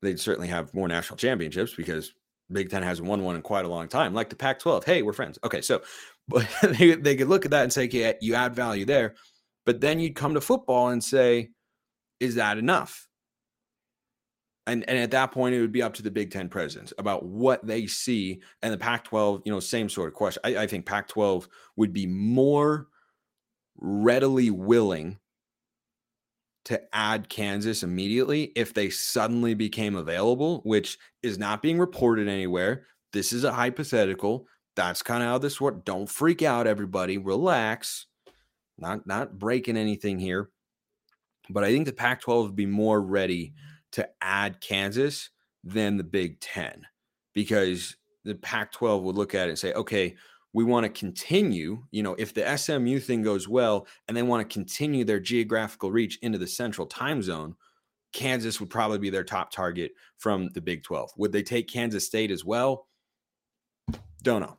they'd 0.02 0.20
certainly 0.20 0.48
have 0.48 0.74
more 0.74 0.88
national 0.88 1.18
championships 1.18 1.74
because 1.76 2.14
big 2.52 2.70
10 2.70 2.84
hasn't 2.84 3.08
won 3.08 3.24
one 3.24 3.36
in 3.36 3.42
quite 3.42 3.66
a 3.66 3.70
long 3.70 3.88
time 3.88 4.14
like 4.14 4.30
the 4.30 4.36
pac 4.36 4.60
12 4.60 4.86
hey 4.86 5.02
we're 5.02 5.14
friends. 5.14 5.40
Okay 5.44 5.62
so 5.62 5.82
but 6.28 6.48
they, 6.62 6.94
they 6.94 7.16
could 7.16 7.28
look 7.28 7.46
at 7.46 7.52
that 7.52 7.64
and 7.64 7.74
say 7.74 7.86
okay 7.86 8.16
you 8.22 8.36
add 8.36 8.56
value 8.56 8.86
there. 8.86 9.16
But 9.66 9.82
then 9.82 10.00
you'd 10.00 10.16
come 10.16 10.36
to 10.36 10.42
football 10.42 10.90
and 10.90 11.04
say 11.04 11.50
is 12.20 12.36
that 12.36 12.58
enough 12.58 13.09
and, 14.70 14.88
and 14.90 14.98
at 14.98 15.12
that 15.12 15.32
point, 15.32 15.56
it 15.56 15.62
would 15.62 15.72
be 15.72 15.82
up 15.82 15.94
to 15.96 16.04
the 16.04 16.12
Big 16.12 16.32
Ten 16.32 16.50
presidents 16.50 16.94
about 16.98 17.26
what 17.26 17.66
they 17.66 17.88
see. 17.88 18.42
And 18.62 18.74
the 18.74 18.78
Pac 18.78 19.06
12, 19.06 19.42
you 19.46 19.52
know, 19.52 19.60
same 19.60 19.90
sort 19.90 20.08
of 20.08 20.14
question. 20.14 20.42
I, 20.44 20.58
I 20.58 20.68
think 20.68 20.86
Pac 20.86 21.08
12 21.08 21.50
would 21.76 21.94
be 21.94 22.06
more 22.06 22.88
readily 23.78 24.52
willing 24.52 25.18
to 26.66 26.82
add 26.94 27.30
Kansas 27.30 27.84
immediately 27.84 28.52
if 28.56 28.74
they 28.74 28.90
suddenly 28.90 29.54
became 29.54 29.96
available, 29.96 30.62
which 30.66 31.00
is 31.24 31.40
not 31.40 31.62
being 31.62 31.80
reported 31.80 32.28
anywhere. 32.28 32.86
This 33.12 33.34
is 33.34 33.44
a 33.44 33.52
hypothetical. 33.52 34.46
That's 34.76 35.02
kind 35.02 35.24
of 35.24 35.30
how 35.30 35.38
this 35.40 35.60
works. 35.60 35.82
Don't 35.84 36.08
freak 36.08 36.44
out, 36.44 36.68
everybody. 36.68 37.18
Relax. 37.18 38.06
Not 38.78 39.08
not 39.08 39.40
breaking 39.40 39.78
anything 39.78 40.20
here. 40.20 40.52
But 41.50 41.64
I 41.64 41.72
think 41.72 41.88
the 41.88 41.94
Pac-12 41.94 42.44
would 42.44 42.56
be 42.56 42.68
more 42.68 43.02
ready 43.02 43.54
to 43.94 44.08
add 44.22 44.62
Kansas 44.62 45.30
than 45.64 45.98
the 45.98 46.04
Big 46.04 46.40
Ten 46.40 46.86
because 47.34 47.96
the 48.26 48.36
Pac 48.36 48.72
12 48.72 49.04
would 49.04 49.16
look 49.16 49.36
at 49.36 49.48
it 49.48 49.52
and 49.52 49.60
say, 49.60 49.74
okay, 49.74 50.16
we 50.54 50.64
want 50.64 50.84
to 50.84 50.90
continue, 50.90 51.84
you 51.92 52.02
know, 52.02 52.16
if 52.18 52.34
the 52.34 52.58
SMU 52.58 53.00
thing 53.00 53.22
goes 53.22 53.48
well 53.48 53.88
and 54.08 54.18
they 54.18 54.24
want 54.24 54.48
to 54.48 54.54
continue 54.54 55.04
their 55.04 55.20
geographical 55.20 55.92
reach 55.92 56.18
into 56.22 56.38
the 56.38 56.48
central 56.48 56.88
time 56.88 57.22
zone, 57.22 57.56
Kansas 58.14 58.60
would 58.60 58.70
probably 58.70 58.98
be 58.98 59.12
their 59.12 59.24
top 59.24 59.52
target 59.52 59.92
from 60.18 60.50
the 60.54 60.62
Big 60.62 60.84
12. 60.84 61.12
Would 61.18 61.32
they 61.32 61.44
take 61.44 61.68
Kansas 61.68 62.06
State 62.06 62.32
as 62.32 62.44
well? 62.44 62.88
Don't 64.24 64.42
know. 64.42 64.58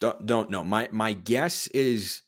Don't, 0.00 0.26
don't 0.26 0.50
know. 0.50 0.64
My 0.64 0.88
my 0.92 1.12
guess 1.12 1.66
is 1.68 2.22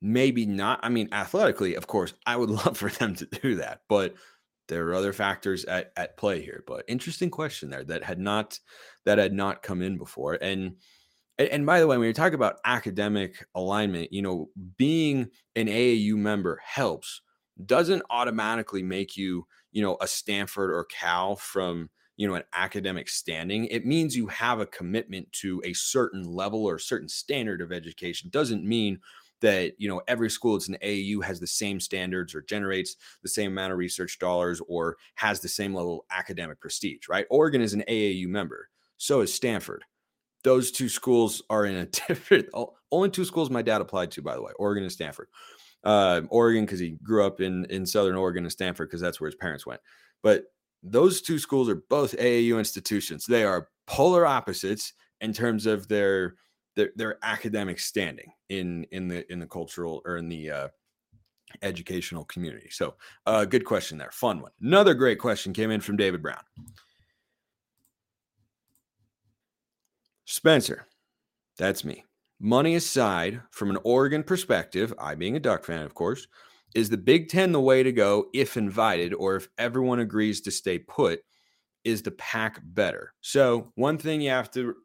maybe 0.00 0.46
not. 0.46 0.80
I 0.82 0.88
mean, 0.88 1.08
athletically, 1.12 1.74
of 1.74 1.86
course, 1.86 2.14
I 2.26 2.36
would 2.36 2.50
love 2.64 2.76
for 2.76 2.90
them 2.90 3.14
to 3.16 3.26
do 3.26 3.56
that, 3.56 3.82
but 3.88 4.14
there 4.68 4.88
are 4.88 4.94
other 4.94 5.12
factors 5.12 5.64
at, 5.64 5.92
at 5.96 6.16
play 6.16 6.42
here 6.42 6.64
but 6.66 6.84
interesting 6.88 7.30
question 7.30 7.70
there 7.70 7.84
that 7.84 8.04
had 8.04 8.18
not 8.18 8.58
that 9.04 9.18
had 9.18 9.32
not 9.32 9.62
come 9.62 9.82
in 9.82 9.98
before. 9.98 10.38
And 10.40 10.76
and 11.38 11.66
by 11.66 11.80
the 11.80 11.86
way 11.86 11.96
when 11.98 12.06
you 12.06 12.12
talk 12.12 12.34
about 12.34 12.58
academic 12.64 13.44
alignment 13.54 14.12
you 14.12 14.22
know 14.22 14.48
being 14.76 15.28
an 15.56 15.66
aau 15.66 16.14
member 16.14 16.60
helps 16.64 17.22
doesn't 17.64 18.02
automatically 18.10 18.82
make 18.82 19.16
you 19.16 19.46
you 19.72 19.82
know 19.82 19.96
a 20.00 20.06
stanford 20.06 20.70
or 20.70 20.84
cal 20.84 21.34
from 21.36 21.88
you 22.16 22.28
know 22.28 22.34
an 22.34 22.44
academic 22.52 23.08
standing. 23.08 23.66
It 23.66 23.86
means 23.86 24.16
you 24.16 24.26
have 24.28 24.60
a 24.60 24.66
commitment 24.66 25.32
to 25.40 25.62
a 25.64 25.72
certain 25.72 26.22
level 26.22 26.64
or 26.64 26.78
certain 26.78 27.08
standard 27.08 27.60
of 27.60 27.72
education. 27.72 28.30
Doesn't 28.30 28.64
mean 28.64 29.00
that 29.42 29.74
you 29.78 29.88
know 29.88 30.00
every 30.08 30.30
school 30.30 30.54
that's 30.54 30.68
an 30.68 30.78
AAU 30.82 31.22
has 31.22 31.38
the 31.38 31.46
same 31.46 31.78
standards 31.78 32.34
or 32.34 32.40
generates 32.42 32.96
the 33.22 33.28
same 33.28 33.52
amount 33.52 33.72
of 33.72 33.78
research 33.78 34.18
dollars 34.18 34.60
or 34.66 34.96
has 35.16 35.40
the 35.40 35.48
same 35.48 35.74
level 35.74 36.06
academic 36.10 36.60
prestige, 36.60 37.08
right? 37.08 37.26
Oregon 37.30 37.60
is 37.60 37.74
an 37.74 37.84
AAU 37.88 38.26
member, 38.26 38.68
so 38.96 39.20
is 39.20 39.32
Stanford. 39.32 39.84
Those 40.44 40.72
two 40.72 40.88
schools 40.88 41.42
are 41.50 41.66
in 41.66 41.76
a 41.76 41.86
different. 42.08 42.48
Only 42.90 43.10
two 43.10 43.24
schools 43.24 43.50
my 43.50 43.62
dad 43.62 43.80
applied 43.80 44.10
to, 44.12 44.22
by 44.22 44.34
the 44.34 44.42
way, 44.42 44.52
Oregon 44.58 44.84
and 44.84 44.92
Stanford. 44.92 45.28
Uh, 45.84 46.22
Oregon 46.30 46.64
because 46.64 46.80
he 46.80 46.90
grew 47.02 47.26
up 47.26 47.40
in 47.40 47.66
in 47.66 47.84
Southern 47.84 48.16
Oregon 48.16 48.44
and 48.44 48.52
Stanford 48.52 48.88
because 48.88 49.00
that's 49.00 49.20
where 49.20 49.28
his 49.28 49.36
parents 49.36 49.66
went. 49.66 49.80
But 50.22 50.44
those 50.82 51.20
two 51.20 51.38
schools 51.38 51.68
are 51.68 51.82
both 51.88 52.16
AAU 52.16 52.58
institutions. 52.58 53.26
They 53.26 53.44
are 53.44 53.68
polar 53.86 54.26
opposites 54.26 54.94
in 55.20 55.32
terms 55.32 55.66
of 55.66 55.88
their 55.88 56.34
their, 56.76 56.90
their 56.96 57.18
academic 57.22 57.78
standing 57.78 58.32
in 58.48 58.84
in 58.92 59.08
the 59.08 59.30
in 59.32 59.38
the 59.38 59.46
cultural 59.46 60.02
or 60.04 60.16
in 60.16 60.28
the 60.28 60.50
uh, 60.50 60.68
educational 61.62 62.24
community. 62.24 62.68
So, 62.70 62.94
uh, 63.26 63.44
good 63.44 63.64
question 63.64 63.98
there, 63.98 64.10
fun 64.12 64.40
one. 64.40 64.52
Another 64.60 64.94
great 64.94 65.18
question 65.18 65.52
came 65.52 65.70
in 65.70 65.80
from 65.80 65.96
David 65.96 66.22
Brown. 66.22 66.42
Spencer, 70.24 70.86
that's 71.58 71.84
me. 71.84 72.04
Money 72.40 72.74
aside, 72.74 73.40
from 73.50 73.70
an 73.70 73.78
Oregon 73.84 74.22
perspective, 74.22 74.92
I 74.98 75.14
being 75.14 75.36
a 75.36 75.40
Duck 75.40 75.64
fan, 75.64 75.82
of 75.82 75.94
course, 75.94 76.26
is 76.74 76.88
the 76.88 76.96
Big 76.96 77.28
Ten 77.28 77.52
the 77.52 77.60
way 77.60 77.82
to 77.82 77.92
go 77.92 78.26
if 78.32 78.56
invited 78.56 79.12
or 79.14 79.36
if 79.36 79.48
everyone 79.58 80.00
agrees 80.00 80.40
to 80.40 80.50
stay 80.50 80.78
put? 80.78 81.20
Is 81.84 82.02
the 82.02 82.12
pack 82.12 82.60
better? 82.62 83.12
So, 83.20 83.72
one 83.74 83.98
thing 83.98 84.20
you 84.20 84.30
have 84.30 84.50
to 84.52 84.76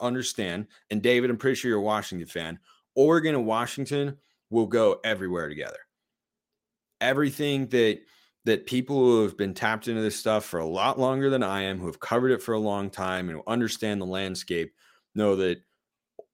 understand, 0.00 0.68
and 0.90 1.02
David, 1.02 1.30
I'm 1.30 1.36
pretty 1.36 1.56
sure 1.56 1.68
you're 1.68 1.78
a 1.78 1.82
Washington 1.82 2.28
fan, 2.28 2.58
Oregon 2.94 3.34
and 3.34 3.46
Washington 3.46 4.18
will 4.50 4.66
go 4.66 5.00
everywhere 5.04 5.48
together. 5.48 5.78
Everything 7.00 7.66
that 7.68 8.00
that 8.44 8.66
people 8.66 8.96
who 8.96 9.22
have 9.22 9.36
been 9.36 9.54
tapped 9.54 9.86
into 9.88 10.02
this 10.02 10.16
stuff 10.16 10.44
for 10.44 10.58
a 10.58 10.66
lot 10.66 10.98
longer 10.98 11.30
than 11.30 11.42
I 11.44 11.62
am, 11.62 11.78
who 11.78 11.86
have 11.86 12.00
covered 12.00 12.32
it 12.32 12.42
for 12.42 12.54
a 12.54 12.58
long 12.58 12.90
time 12.90 13.28
and 13.28 13.40
understand 13.46 14.00
the 14.00 14.06
landscape, 14.06 14.74
know 15.14 15.36
that 15.36 15.58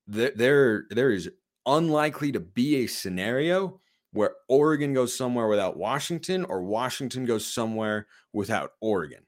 there 0.07 0.87
there 0.91 1.11
is 1.11 1.31
unlikely 1.67 2.33
to 2.33 2.41
be 2.41 2.77
a 2.77 2.87
scenario 2.87 3.81
where 4.13 4.33
Oregon 4.49 4.95
goes 4.95 5.17
somewhere 5.17 5.49
without 5.49 5.77
Washington 5.77 6.45
or 6.47 6.63
Washington 6.63 7.27
goes 7.27 7.47
somewhere 7.47 8.07
without 8.33 8.73
Oregon. 8.81 9.21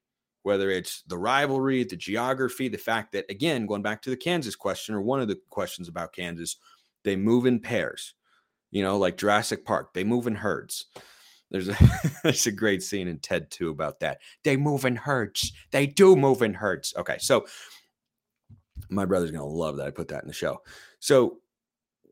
Whether 0.42 0.70
it's 0.70 1.02
the 1.02 1.18
rivalry, 1.18 1.84
the 1.84 1.96
geography, 1.96 2.68
the 2.68 2.78
fact 2.78 3.12
that, 3.12 3.26
again, 3.28 3.66
going 3.66 3.82
back 3.82 4.02
to 4.02 4.10
the 4.10 4.16
Kansas 4.16 4.56
question 4.56 4.94
or 4.94 5.02
one 5.02 5.20
of 5.20 5.28
the 5.28 5.38
questions 5.50 5.88
about 5.88 6.14
Kansas, 6.14 6.56
they 7.04 7.16
move 7.16 7.46
in 7.46 7.60
pairs, 7.60 8.14
you 8.70 8.82
know, 8.82 8.96
like 8.98 9.16
Jurassic 9.16 9.64
Park, 9.64 9.92
they 9.92 10.04
move 10.04 10.26
in 10.26 10.36
herds. 10.36 10.86
There's 11.50 11.68
a 11.68 11.76
there's 12.22 12.46
a 12.46 12.52
great 12.52 12.82
scene 12.82 13.08
in 13.08 13.18
Ted 13.18 13.50
2 13.50 13.70
about 13.70 14.00
that. 14.00 14.18
They 14.44 14.56
move 14.56 14.84
in 14.84 14.96
herds. 14.96 15.52
They 15.72 15.86
do 15.86 16.16
move 16.16 16.42
in 16.42 16.54
herds. 16.54 16.94
Okay, 16.96 17.18
so 17.18 17.46
my 18.88 19.04
brother's 19.04 19.30
gonna 19.30 19.44
love 19.44 19.76
that 19.76 19.86
I 19.86 19.90
put 19.90 20.08
that 20.08 20.22
in 20.22 20.28
the 20.28 20.34
show. 20.34 20.62
So 21.00 21.38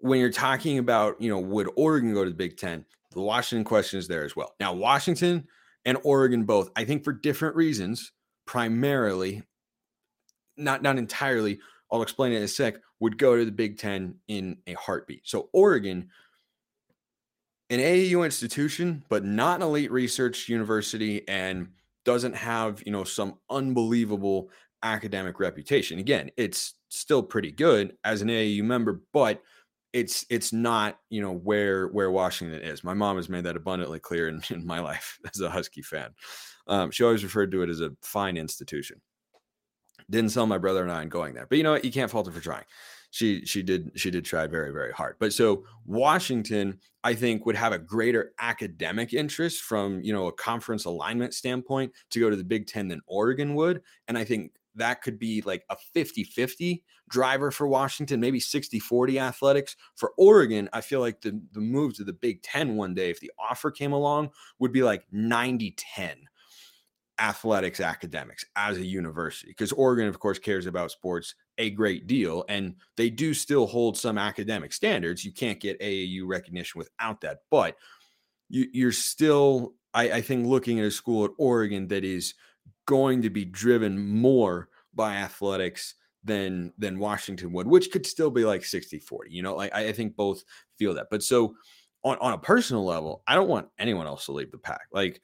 when 0.00 0.20
you're 0.20 0.30
talking 0.30 0.78
about, 0.78 1.20
you 1.20 1.30
know, 1.30 1.38
would 1.38 1.70
Oregon 1.76 2.14
go 2.14 2.24
to 2.24 2.30
the 2.30 2.36
Big 2.36 2.56
Ten? 2.56 2.84
The 3.12 3.20
Washington 3.20 3.64
question 3.64 3.98
is 3.98 4.06
there 4.06 4.24
as 4.24 4.36
well. 4.36 4.54
Now, 4.60 4.72
Washington 4.72 5.46
and 5.84 5.98
Oregon 6.04 6.44
both, 6.44 6.70
I 6.76 6.84
think 6.84 7.04
for 7.04 7.12
different 7.12 7.56
reasons, 7.56 8.12
primarily, 8.48 9.42
not 10.56 10.82
not 10.82 10.96
entirely. 10.98 11.60
I'll 11.92 12.02
explain 12.02 12.32
it 12.32 12.38
in 12.38 12.42
a 12.42 12.48
sec. 12.48 12.76
Would 13.00 13.18
go 13.18 13.36
to 13.36 13.44
the 13.44 13.52
Big 13.52 13.78
Ten 13.78 14.16
in 14.26 14.56
a 14.66 14.72
heartbeat. 14.72 15.28
So 15.28 15.50
Oregon, 15.52 16.08
an 17.70 17.78
AAU 17.78 18.24
institution, 18.24 19.04
but 19.08 19.24
not 19.24 19.56
an 19.56 19.68
elite 19.68 19.92
research 19.92 20.48
university, 20.48 21.28
and 21.28 21.68
doesn't 22.04 22.34
have 22.34 22.82
you 22.86 22.90
know 22.90 23.04
some 23.04 23.38
unbelievable 23.50 24.50
academic 24.82 25.38
reputation. 25.38 25.98
Again, 25.98 26.30
it's 26.38 26.74
still 26.88 27.22
pretty 27.22 27.52
good 27.52 27.96
as 28.02 28.22
an 28.22 28.28
AAU 28.28 28.62
member, 28.62 29.02
but 29.12 29.42
it's 29.92 30.24
it's 30.30 30.54
not 30.54 30.98
you 31.10 31.20
know 31.20 31.34
where 31.34 31.88
where 31.88 32.10
Washington 32.10 32.62
is. 32.62 32.82
My 32.82 32.94
mom 32.94 33.16
has 33.16 33.28
made 33.28 33.44
that 33.44 33.56
abundantly 33.56 34.00
clear 34.00 34.28
in, 34.28 34.40
in 34.48 34.66
my 34.66 34.80
life 34.80 35.18
as 35.34 35.42
a 35.42 35.50
Husky 35.50 35.82
fan. 35.82 36.14
Um, 36.68 36.90
she 36.90 37.04
always 37.04 37.24
referred 37.24 37.50
to 37.52 37.62
it 37.62 37.70
as 37.70 37.80
a 37.80 37.90
fine 38.02 38.36
institution. 38.36 39.00
Didn't 40.10 40.30
sell 40.30 40.46
my 40.46 40.58
brother 40.58 40.82
and 40.82 40.92
I 40.92 41.00
on 41.00 41.08
going 41.08 41.34
there, 41.34 41.46
but 41.48 41.58
you 41.58 41.64
know 41.64 41.72
what? 41.72 41.84
You 41.84 41.92
can't 41.92 42.10
fault 42.10 42.26
her 42.26 42.32
for 42.32 42.40
trying. 42.40 42.64
She 43.10 43.44
she 43.46 43.62
did 43.62 43.90
she 43.94 44.10
did 44.10 44.24
try 44.24 44.46
very 44.46 44.70
very 44.70 44.92
hard. 44.92 45.16
But 45.18 45.32
so 45.32 45.64
Washington, 45.86 46.78
I 47.04 47.14
think, 47.14 47.46
would 47.46 47.56
have 47.56 47.72
a 47.72 47.78
greater 47.78 48.32
academic 48.38 49.14
interest 49.14 49.62
from 49.62 50.02
you 50.02 50.12
know 50.12 50.26
a 50.26 50.32
conference 50.32 50.84
alignment 50.84 51.34
standpoint 51.34 51.92
to 52.10 52.20
go 52.20 52.30
to 52.30 52.36
the 52.36 52.44
Big 52.44 52.66
Ten 52.66 52.88
than 52.88 53.00
Oregon 53.06 53.54
would, 53.54 53.82
and 54.08 54.16
I 54.16 54.24
think 54.24 54.52
that 54.74 55.02
could 55.02 55.18
be 55.18 55.42
like 55.42 55.64
a 55.70 55.76
50 55.94 56.24
50 56.24 56.84
driver 57.08 57.50
for 57.50 57.66
Washington, 57.66 58.20
maybe 58.20 58.40
60 58.40 58.78
40 58.78 59.18
athletics. 59.18 59.76
For 59.96 60.12
Oregon, 60.18 60.68
I 60.72 60.80
feel 60.80 61.00
like 61.00 61.20
the, 61.20 61.40
the 61.52 61.60
move 61.60 61.94
to 61.96 62.04
the 62.04 62.12
Big 62.12 62.42
Ten 62.42 62.76
one 62.76 62.94
day, 62.94 63.10
if 63.10 63.20
the 63.20 63.32
offer 63.38 63.70
came 63.70 63.92
along, 63.92 64.30
would 64.58 64.72
be 64.72 64.82
like 64.82 65.04
90 65.10 65.74
10 65.76 66.16
athletics 67.18 67.80
academics 67.80 68.44
as 68.56 68.76
a 68.76 68.84
university 68.84 69.50
because 69.50 69.72
Oregon, 69.72 70.06
of 70.06 70.18
course, 70.18 70.38
cares 70.38 70.66
about 70.66 70.90
sports 70.90 71.34
a 71.58 71.70
great 71.70 72.06
deal 72.06 72.44
and 72.48 72.76
they 72.96 73.10
do 73.10 73.34
still 73.34 73.66
hold 73.66 73.96
some 73.96 74.18
academic 74.18 74.72
standards. 74.72 75.24
You 75.24 75.32
can't 75.32 75.60
get 75.60 75.80
AAU 75.80 76.22
recognition 76.26 76.78
without 76.78 77.20
that, 77.22 77.38
but 77.50 77.76
you, 78.48 78.88
are 78.88 78.92
still, 78.92 79.74
I, 79.92 80.10
I 80.12 80.20
think, 80.22 80.46
looking 80.46 80.78
at 80.78 80.86
a 80.86 80.90
school 80.90 81.24
at 81.24 81.32
Oregon 81.38 81.88
that 81.88 82.04
is 82.04 82.34
going 82.86 83.22
to 83.22 83.30
be 83.30 83.44
driven 83.44 84.08
more 84.08 84.68
by 84.94 85.16
athletics 85.16 85.94
than 86.24 86.72
than 86.78 86.98
Washington 86.98 87.52
would, 87.52 87.66
which 87.66 87.90
could 87.90 88.06
still 88.06 88.30
be 88.30 88.44
like 88.44 88.64
60 88.64 88.98
40. 88.98 89.30
You 89.30 89.42
know, 89.42 89.54
like 89.54 89.74
I, 89.74 89.92
think 89.92 90.16
both 90.16 90.42
feel 90.78 90.94
that. 90.94 91.08
But 91.10 91.22
so 91.22 91.54
on, 92.04 92.16
on 92.20 92.32
a 92.32 92.38
personal 92.38 92.84
level, 92.84 93.22
I 93.26 93.34
don't 93.34 93.48
want 93.48 93.68
anyone 93.78 94.06
else 94.06 94.26
to 94.26 94.32
leave 94.32 94.50
the 94.50 94.58
pack. 94.58 94.86
Like 94.92 95.20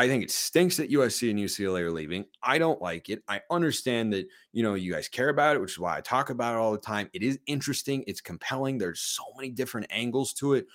I 0.00 0.08
think 0.08 0.24
it 0.24 0.30
stinks 0.30 0.78
that 0.78 0.90
USC 0.90 1.28
and 1.28 1.38
UCLA 1.38 1.80
are 1.80 1.90
leaving. 1.90 2.24
I 2.42 2.56
don't 2.56 2.80
like 2.80 3.10
it. 3.10 3.22
I 3.28 3.42
understand 3.50 4.14
that, 4.14 4.28
you 4.50 4.62
know, 4.62 4.72
you 4.72 4.90
guys 4.90 5.08
care 5.08 5.28
about 5.28 5.56
it, 5.56 5.60
which 5.60 5.72
is 5.72 5.78
why 5.78 5.98
I 5.98 6.00
talk 6.00 6.30
about 6.30 6.54
it 6.54 6.58
all 6.58 6.72
the 6.72 6.78
time. 6.78 7.10
It 7.12 7.22
is 7.22 7.38
interesting, 7.46 8.04
it's 8.06 8.22
compelling. 8.22 8.78
There's 8.78 9.02
so 9.02 9.24
many 9.36 9.50
different 9.50 9.88
angles 9.90 10.32
to 10.34 10.54
it. 10.54 10.68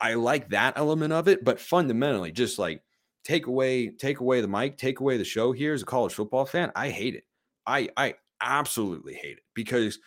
I 0.00 0.14
like 0.14 0.48
that 0.50 0.76
element 0.76 1.12
of 1.12 1.28
it, 1.28 1.44
but 1.44 1.60
fundamentally, 1.60 2.32
just 2.32 2.58
like 2.58 2.82
take 3.22 3.46
away 3.46 3.90
take 3.90 4.18
away 4.18 4.40
the 4.40 4.48
mic, 4.48 4.76
take 4.76 4.98
away 4.98 5.18
the 5.18 5.24
show 5.24 5.52
here 5.52 5.72
as 5.72 5.82
a 5.82 5.86
college 5.86 6.14
football 6.14 6.44
fan, 6.44 6.72
I 6.74 6.90
hate 6.90 7.14
it. 7.14 7.26
I 7.64 7.90
I 7.96 8.16
absolutely 8.42 9.14
hate 9.14 9.38
it 9.38 9.44
because 9.54 10.00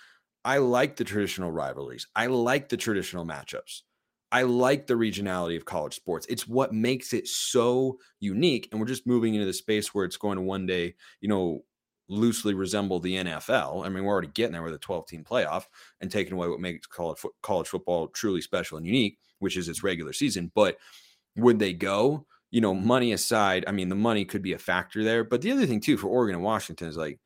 I 0.43 0.57
like 0.57 0.97
the 0.97 1.05
traditional 1.05 1.53
rivalries. 1.53 2.05
I 2.17 2.27
like 2.27 2.67
the 2.67 2.75
traditional 2.77 3.25
matchups. 3.25 3.83
I 4.31 4.43
like 4.43 4.87
the 4.87 4.93
regionality 4.93 5.57
of 5.57 5.65
college 5.65 5.95
sports. 5.95 6.25
It's 6.29 6.47
what 6.47 6.73
makes 6.73 7.13
it 7.13 7.27
so 7.27 7.99
unique. 8.19 8.69
And 8.71 8.79
we're 8.79 8.87
just 8.87 9.07
moving 9.07 9.33
into 9.33 9.45
the 9.45 9.53
space 9.53 9.93
where 9.93 10.05
it's 10.05 10.17
going 10.17 10.37
to 10.37 10.41
one 10.41 10.65
day, 10.65 10.95
you 11.19 11.27
know, 11.27 11.63
loosely 12.07 12.53
resemble 12.53 12.99
the 12.99 13.15
NFL. 13.15 13.85
I 13.85 13.89
mean, 13.89 14.03
we're 14.03 14.13
already 14.13 14.29
getting 14.29 14.53
there 14.53 14.63
with 14.63 14.73
a 14.73 14.79
12 14.79 15.07
team 15.07 15.23
playoff 15.23 15.65
and 15.99 16.11
taking 16.11 16.33
away 16.33 16.47
what 16.47 16.59
makes 16.59 16.87
college, 16.87 17.19
college 17.41 17.67
football 17.67 18.07
truly 18.07 18.41
special 18.41 18.77
and 18.77 18.85
unique, 18.85 19.17
which 19.39 19.57
is 19.57 19.67
its 19.67 19.83
regular 19.83 20.13
season. 20.13 20.51
But 20.53 20.77
would 21.35 21.59
they 21.59 21.73
go? 21.73 22.25
you 22.51 22.59
know, 22.59 22.73
money 22.73 23.13
aside, 23.13 23.63
I 23.65 23.71
mean, 23.71 23.87
the 23.87 23.95
money 23.95 24.25
could 24.25 24.41
be 24.41 24.53
a 24.53 24.57
factor 24.59 25.03
there. 25.03 25.23
But 25.23 25.41
the 25.41 25.51
other 25.51 25.65
thing 25.65 25.79
too 25.79 25.97
for 25.97 26.07
Oregon 26.07 26.35
and 26.35 26.43
Washington 26.43 26.89
is 26.89 26.97
like, 26.97 27.17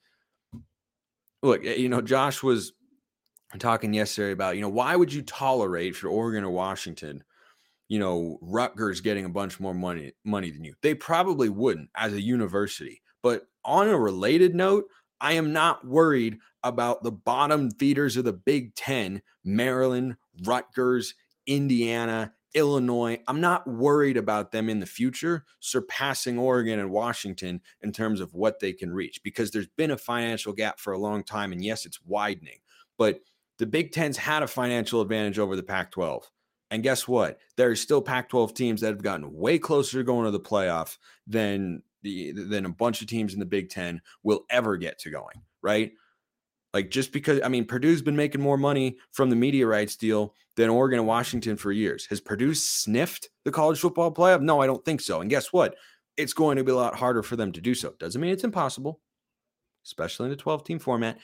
look, 1.41 1.65
eh, 1.65 1.73
you 1.73 1.89
know, 1.89 2.01
Josh 2.01 2.43
was 2.43 2.73
talking 3.59 3.93
yesterday 3.93 4.31
about, 4.31 4.55
you 4.55 4.61
know, 4.61 4.69
why 4.69 4.95
would 4.95 5.13
you 5.13 5.21
tolerate 5.21 5.95
for 5.95 6.07
Oregon 6.07 6.43
or 6.43 6.51
Washington, 6.51 7.23
you 7.87 7.99
know, 7.99 8.37
Rutgers 8.41 9.01
getting 9.01 9.25
a 9.25 9.29
bunch 9.29 9.59
more 9.59 9.73
money 9.73 10.13
money 10.23 10.51
than 10.51 10.63
you? 10.63 10.73
They 10.81 10.95
probably 10.95 11.49
wouldn't 11.49 11.89
as 11.95 12.13
a 12.13 12.21
university. 12.21 13.01
But 13.21 13.47
on 13.63 13.87
a 13.87 13.97
related 13.97 14.55
note, 14.55 14.85
I 15.21 15.33
am 15.33 15.53
not 15.53 15.85
worried 15.85 16.37
about 16.63 17.03
the 17.03 17.11
bottom 17.11 17.71
feeders 17.71 18.17
of 18.17 18.25
the 18.25 18.33
Big 18.33 18.75
Ten, 18.75 19.21
Maryland, 19.43 20.17
Rutgers, 20.43 21.15
Indiana, 21.47 22.33
Illinois, 22.55 23.21
I'm 23.27 23.41
not 23.41 23.67
worried 23.67 24.15
about 24.15 24.53
them 24.53 24.69
in 24.69 24.79
the 24.79 24.85
future 24.85 25.43
surpassing 25.59 26.39
Oregon 26.39 26.79
and 26.79 26.89
Washington 26.89 27.61
in 27.81 27.91
terms 27.91 28.21
of 28.21 28.33
what 28.33 28.61
they 28.61 28.71
can 28.71 28.93
reach 28.93 29.21
because 29.23 29.51
there's 29.51 29.67
been 29.67 29.91
a 29.91 29.97
financial 29.97 30.53
gap 30.53 30.79
for 30.79 30.93
a 30.93 30.97
long 30.97 31.21
time. 31.21 31.51
And 31.51 31.63
yes, 31.63 31.85
it's 31.85 31.99
widening, 32.05 32.59
but 32.97 33.19
the 33.59 33.65
Big 33.65 33.91
Ten's 33.91 34.17
had 34.17 34.43
a 34.43 34.47
financial 34.47 35.01
advantage 35.01 35.39
over 35.39 35.55
the 35.55 35.63
Pac 35.63 35.91
12. 35.91 36.29
And 36.71 36.83
guess 36.83 37.07
what? 37.07 37.39
There 37.57 37.69
are 37.69 37.75
still 37.75 38.01
Pac 38.01 38.29
12 38.29 38.53
teams 38.53 38.81
that 38.81 38.87
have 38.87 39.03
gotten 39.03 39.33
way 39.33 39.59
closer 39.59 39.99
to 39.99 40.03
going 40.03 40.25
to 40.25 40.31
the 40.31 40.39
playoff 40.39 40.97
than 41.27 41.83
the 42.01 42.31
than 42.31 42.65
a 42.65 42.69
bunch 42.69 43.01
of 43.01 43.07
teams 43.07 43.33
in 43.33 43.39
the 43.39 43.45
Big 43.45 43.69
Ten 43.69 44.01
will 44.23 44.45
ever 44.49 44.77
get 44.77 44.99
to 44.99 45.09
going, 45.09 45.41
right? 45.61 45.91
Like 46.73 46.89
just 46.89 47.13
because 47.13 47.39
I 47.43 47.47
mean 47.47 47.65
Purdue's 47.65 48.01
been 48.01 48.15
making 48.15 48.41
more 48.41 48.57
money 48.57 48.97
from 49.11 49.29
the 49.29 49.35
media 49.35 49.65
rights 49.65 49.95
deal 49.95 50.33
than 50.55 50.69
Oregon 50.69 50.99
and 50.99 51.07
Washington 51.07 51.55
for 51.55 51.71
years. 51.71 52.05
Has 52.07 52.19
Purdue 52.19 52.53
sniffed 52.53 53.29
the 53.43 53.51
college 53.51 53.79
football 53.79 54.13
playoff? 54.13 54.41
No, 54.41 54.61
I 54.61 54.67
don't 54.67 54.83
think 54.83 55.01
so. 55.01 55.21
And 55.21 55.29
guess 55.29 55.53
what? 55.53 55.75
It's 56.17 56.33
going 56.33 56.57
to 56.57 56.63
be 56.63 56.71
a 56.71 56.75
lot 56.75 56.95
harder 56.95 57.23
for 57.23 57.35
them 57.35 57.51
to 57.53 57.61
do 57.61 57.75
so. 57.75 57.93
Doesn't 57.99 58.21
mean 58.21 58.31
it's 58.31 58.43
impossible, 58.43 59.01
especially 59.85 60.25
in 60.25 60.31
the 60.31 60.37
12 60.37 60.63
team 60.63 60.79
format. 60.79 61.17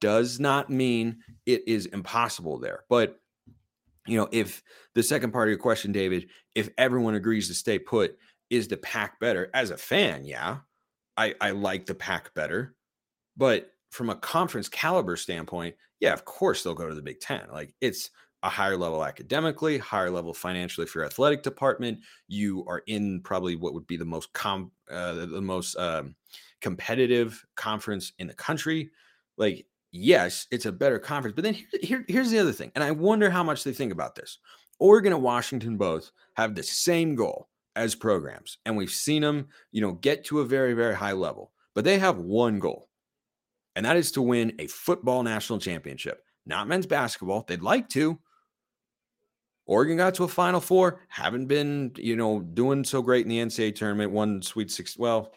Does 0.00 0.38
not 0.38 0.70
mean 0.70 1.18
it 1.46 1.66
is 1.66 1.86
impossible 1.86 2.58
there. 2.58 2.84
But 2.88 3.18
you 4.06 4.16
know, 4.16 4.28
if 4.30 4.62
the 4.94 5.02
second 5.02 5.32
part 5.32 5.48
of 5.48 5.50
your 5.50 5.58
question, 5.58 5.92
David, 5.92 6.28
if 6.54 6.70
everyone 6.78 7.14
agrees 7.14 7.48
to 7.48 7.54
stay 7.54 7.78
put, 7.78 8.16
is 8.50 8.68
the 8.68 8.76
pack 8.76 9.18
better? 9.18 9.50
As 9.52 9.70
a 9.70 9.76
fan, 9.76 10.24
yeah, 10.24 10.58
I, 11.16 11.34
I 11.40 11.50
like 11.50 11.86
the 11.86 11.94
pack 11.94 12.32
better. 12.34 12.74
But 13.36 13.72
from 13.90 14.10
a 14.10 14.14
conference 14.14 14.68
caliber 14.68 15.16
standpoint, 15.16 15.74
yeah, 16.00 16.12
of 16.12 16.24
course 16.24 16.62
they'll 16.62 16.74
go 16.74 16.88
to 16.88 16.94
the 16.94 17.02
Big 17.02 17.20
Ten. 17.20 17.46
Like 17.50 17.74
it's 17.80 18.10
a 18.42 18.48
higher 18.48 18.76
level 18.76 19.04
academically, 19.04 19.78
higher 19.78 20.10
level 20.10 20.32
financially 20.32 20.86
for 20.86 20.98
your 21.00 21.06
athletic 21.06 21.42
department. 21.42 21.98
You 22.28 22.64
are 22.68 22.82
in 22.86 23.22
probably 23.22 23.56
what 23.56 23.74
would 23.74 23.86
be 23.86 23.96
the 23.96 24.04
most 24.04 24.32
com 24.32 24.70
uh, 24.90 25.14
the 25.14 25.40
most 25.40 25.76
um, 25.76 26.14
competitive 26.60 27.44
conference 27.56 28.12
in 28.18 28.26
the 28.26 28.34
country. 28.34 28.90
Like, 29.36 29.66
yes, 29.92 30.46
it's 30.50 30.66
a 30.66 30.72
better 30.72 30.98
conference, 30.98 31.34
but 31.34 31.44
then 31.44 31.54
here, 31.54 31.66
here, 31.80 32.04
here's 32.08 32.30
the 32.30 32.38
other 32.38 32.52
thing, 32.52 32.72
and 32.74 32.84
I 32.84 32.90
wonder 32.90 33.30
how 33.30 33.42
much 33.42 33.64
they 33.64 33.72
think 33.72 33.92
about 33.92 34.14
this. 34.14 34.38
Oregon 34.78 35.12
and 35.12 35.22
Washington 35.22 35.76
both 35.76 36.10
have 36.34 36.54
the 36.54 36.62
same 36.62 37.14
goal 37.14 37.48
as 37.74 37.94
programs, 37.94 38.58
and 38.64 38.76
we've 38.76 38.90
seen 38.90 39.22
them, 39.22 39.48
you 39.72 39.80
know, 39.80 39.92
get 39.92 40.24
to 40.26 40.40
a 40.40 40.46
very, 40.46 40.74
very 40.74 40.94
high 40.94 41.12
level. 41.12 41.52
But 41.74 41.84
they 41.84 41.98
have 41.98 42.18
one 42.18 42.58
goal, 42.58 42.88
and 43.74 43.84
that 43.84 43.96
is 43.96 44.12
to 44.12 44.22
win 44.22 44.54
a 44.58 44.66
football 44.66 45.22
national 45.22 45.58
championship, 45.58 46.22
not 46.46 46.68
men's 46.68 46.86
basketball. 46.86 47.44
They'd 47.46 47.62
like 47.62 47.88
to. 47.90 48.18
Oregon 49.66 49.96
got 49.96 50.14
to 50.14 50.24
a 50.24 50.28
Final 50.28 50.60
Four, 50.60 51.00
haven't 51.08 51.46
been, 51.46 51.92
you 51.96 52.16
know, 52.16 52.40
doing 52.40 52.84
so 52.84 53.02
great 53.02 53.26
in 53.26 53.28
the 53.28 53.38
NCAA 53.38 53.74
tournament. 53.74 54.12
One 54.12 54.40
Sweet 54.40 54.70
Six. 54.70 54.96
Well, 54.96 55.32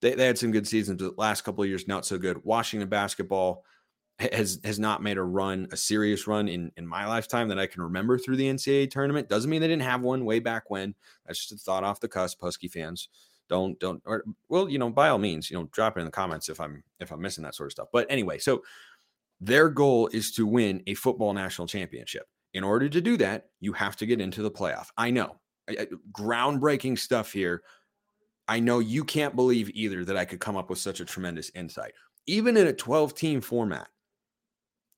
they, 0.00 0.14
they 0.14 0.26
had 0.26 0.38
some 0.38 0.52
good 0.52 0.66
seasons, 0.66 1.02
but 1.02 1.14
the 1.14 1.20
last 1.20 1.42
couple 1.42 1.62
of 1.62 1.68
years 1.68 1.86
not 1.86 2.06
so 2.06 2.18
good. 2.18 2.42
Washington 2.44 2.88
basketball 2.88 3.64
has 4.18 4.60
has 4.64 4.78
not 4.78 5.02
made 5.02 5.18
a 5.18 5.22
run, 5.22 5.66
a 5.72 5.76
serious 5.76 6.26
run 6.26 6.48
in 6.48 6.70
in 6.76 6.86
my 6.86 7.06
lifetime 7.06 7.48
that 7.48 7.58
I 7.58 7.66
can 7.66 7.82
remember 7.82 8.18
through 8.18 8.36
the 8.36 8.48
NCAA 8.48 8.90
tournament. 8.90 9.28
Doesn't 9.28 9.50
mean 9.50 9.60
they 9.60 9.68
didn't 9.68 9.82
have 9.82 10.02
one 10.02 10.24
way 10.24 10.38
back 10.38 10.70
when. 10.70 10.94
That's 11.26 11.38
just 11.38 11.52
a 11.52 11.56
thought 11.56 11.84
off 11.84 12.00
the 12.00 12.08
cusp. 12.08 12.40
Husky 12.40 12.68
fans, 12.68 13.08
don't 13.48 13.78
don't 13.80 14.00
or 14.06 14.24
well, 14.48 14.68
you 14.68 14.78
know, 14.78 14.90
by 14.90 15.08
all 15.08 15.18
means, 15.18 15.50
you 15.50 15.56
know, 15.56 15.68
drop 15.72 15.96
it 15.96 16.00
in 16.00 16.06
the 16.06 16.12
comments 16.12 16.48
if 16.48 16.60
I'm 16.60 16.82
if 17.00 17.10
I'm 17.10 17.20
missing 17.20 17.42
that 17.44 17.54
sort 17.54 17.68
of 17.68 17.72
stuff. 17.72 17.88
But 17.92 18.06
anyway, 18.08 18.38
so 18.38 18.62
their 19.40 19.68
goal 19.68 20.08
is 20.12 20.32
to 20.32 20.46
win 20.46 20.82
a 20.86 20.94
football 20.94 21.32
national 21.34 21.66
championship. 21.66 22.26
In 22.54 22.62
order 22.62 22.88
to 22.88 23.00
do 23.00 23.16
that, 23.16 23.46
you 23.60 23.72
have 23.72 23.96
to 23.96 24.06
get 24.06 24.20
into 24.20 24.42
the 24.42 24.50
playoff. 24.50 24.86
I 24.96 25.10
know, 25.10 25.40
groundbreaking 26.12 26.98
stuff 26.98 27.32
here. 27.32 27.62
I 28.46 28.60
know 28.60 28.78
you 28.78 29.04
can't 29.04 29.34
believe 29.34 29.70
either 29.74 30.04
that 30.04 30.16
I 30.16 30.24
could 30.24 30.38
come 30.38 30.56
up 30.56 30.70
with 30.70 30.78
such 30.78 31.00
a 31.00 31.04
tremendous 31.04 31.50
insight. 31.54 31.92
Even 32.26 32.56
in 32.56 32.68
a 32.68 32.72
12 32.72 33.14
team 33.14 33.40
format, 33.40 33.88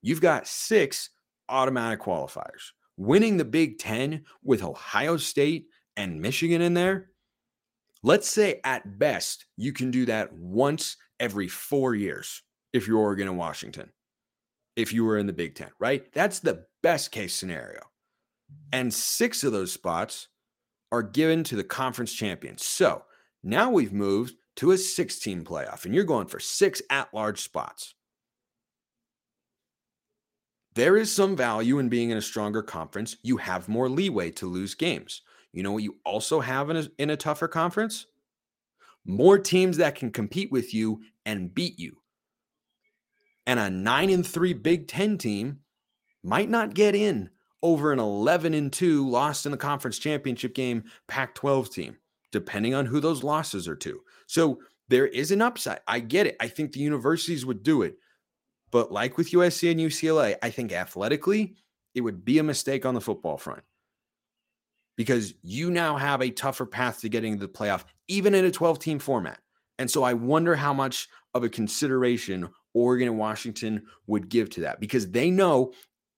you've 0.06 0.20
got 0.20 0.46
six 0.46 1.10
automatic 1.48 2.00
qualifiers. 2.00 2.70
Winning 2.96 3.36
the 3.36 3.44
Big 3.44 3.78
Ten 3.78 4.24
with 4.42 4.62
Ohio 4.62 5.16
State 5.16 5.66
and 5.96 6.22
Michigan 6.22 6.62
in 6.62 6.74
there, 6.74 7.10
let's 8.04 8.28
say 8.28 8.60
at 8.62 9.00
best 9.00 9.46
you 9.56 9.72
can 9.72 9.90
do 9.90 10.06
that 10.06 10.32
once 10.32 10.96
every 11.18 11.48
four 11.48 11.96
years 11.96 12.42
if 12.72 12.86
you're 12.86 12.98
Oregon 12.98 13.26
and 13.26 13.36
Washington, 13.36 13.90
if 14.76 14.92
you 14.92 15.04
were 15.04 15.18
in 15.18 15.26
the 15.26 15.32
Big 15.32 15.56
Ten, 15.56 15.70
right? 15.80 16.10
That's 16.12 16.38
the 16.38 16.66
best 16.84 17.10
case 17.10 17.34
scenario. 17.34 17.80
And 18.72 18.94
six 18.94 19.42
of 19.42 19.50
those 19.50 19.72
spots 19.72 20.28
are 20.92 21.02
given 21.02 21.42
to 21.44 21.56
the 21.56 21.64
conference 21.64 22.12
champions. 22.12 22.64
So 22.64 23.02
now 23.42 23.70
we've 23.70 23.92
moved 23.92 24.36
to 24.56 24.70
a 24.70 24.78
16 24.78 25.44
playoff, 25.44 25.84
and 25.84 25.92
you're 25.92 26.04
going 26.04 26.28
for 26.28 26.38
six 26.38 26.80
at 26.90 27.12
large 27.12 27.40
spots. 27.40 27.95
There 30.76 30.98
is 30.98 31.10
some 31.10 31.36
value 31.36 31.78
in 31.78 31.88
being 31.88 32.10
in 32.10 32.18
a 32.18 32.22
stronger 32.22 32.62
conference. 32.62 33.16
You 33.22 33.38
have 33.38 33.66
more 33.66 33.88
leeway 33.88 34.30
to 34.32 34.46
lose 34.46 34.74
games. 34.74 35.22
You 35.54 35.62
know 35.62 35.72
what 35.72 35.82
you 35.82 35.96
also 36.04 36.40
have 36.40 36.68
in 36.68 36.76
a, 36.76 36.86
in 36.98 37.08
a 37.08 37.16
tougher 37.16 37.48
conference? 37.48 38.04
More 39.06 39.38
teams 39.38 39.78
that 39.78 39.94
can 39.94 40.10
compete 40.10 40.52
with 40.52 40.74
you 40.74 41.00
and 41.24 41.54
beat 41.54 41.78
you. 41.78 41.96
And 43.46 43.58
a 43.58 43.70
9 43.70 44.10
and 44.10 44.26
3 44.26 44.52
Big 44.52 44.86
10 44.86 45.16
team 45.16 45.60
might 46.22 46.50
not 46.50 46.74
get 46.74 46.94
in 46.94 47.30
over 47.62 47.90
an 47.90 47.98
11 47.98 48.52
and 48.52 48.70
2 48.70 49.08
lost 49.08 49.46
in 49.46 49.52
the 49.52 49.58
conference 49.58 49.98
championship 49.98 50.54
game 50.54 50.84
Pac 51.08 51.34
12 51.34 51.70
team 51.70 51.96
depending 52.32 52.74
on 52.74 52.84
who 52.84 53.00
those 53.00 53.24
losses 53.24 53.66
are 53.66 53.76
to. 53.76 54.02
So 54.26 54.58
there 54.88 55.06
is 55.06 55.30
an 55.30 55.40
upside. 55.40 55.80
I 55.88 56.00
get 56.00 56.26
it. 56.26 56.36
I 56.38 56.48
think 56.48 56.72
the 56.72 56.80
universities 56.80 57.46
would 57.46 57.62
do 57.62 57.80
it. 57.80 57.96
But 58.76 58.92
like 58.92 59.16
with 59.16 59.30
USC 59.30 59.70
and 59.70 59.80
UCLA, 59.80 60.36
I 60.42 60.50
think 60.50 60.70
athletically, 60.70 61.54
it 61.94 62.02
would 62.02 62.26
be 62.26 62.38
a 62.38 62.42
mistake 62.42 62.84
on 62.84 62.92
the 62.92 63.00
football 63.00 63.38
front 63.38 63.62
because 64.98 65.32
you 65.42 65.70
now 65.70 65.96
have 65.96 66.20
a 66.20 66.28
tougher 66.28 66.66
path 66.66 67.00
to 67.00 67.08
getting 67.08 67.38
to 67.38 67.46
the 67.46 67.50
playoff, 67.50 67.84
even 68.06 68.34
in 68.34 68.44
a 68.44 68.50
12 68.50 68.78
team 68.78 68.98
format. 68.98 69.38
And 69.78 69.90
so 69.90 70.02
I 70.02 70.12
wonder 70.12 70.54
how 70.54 70.74
much 70.74 71.08
of 71.32 71.42
a 71.42 71.48
consideration 71.48 72.50
Oregon 72.74 73.08
and 73.08 73.18
Washington 73.18 73.86
would 74.08 74.28
give 74.28 74.50
to 74.50 74.60
that 74.60 74.78
because 74.78 75.10
they 75.10 75.30
know 75.30 75.72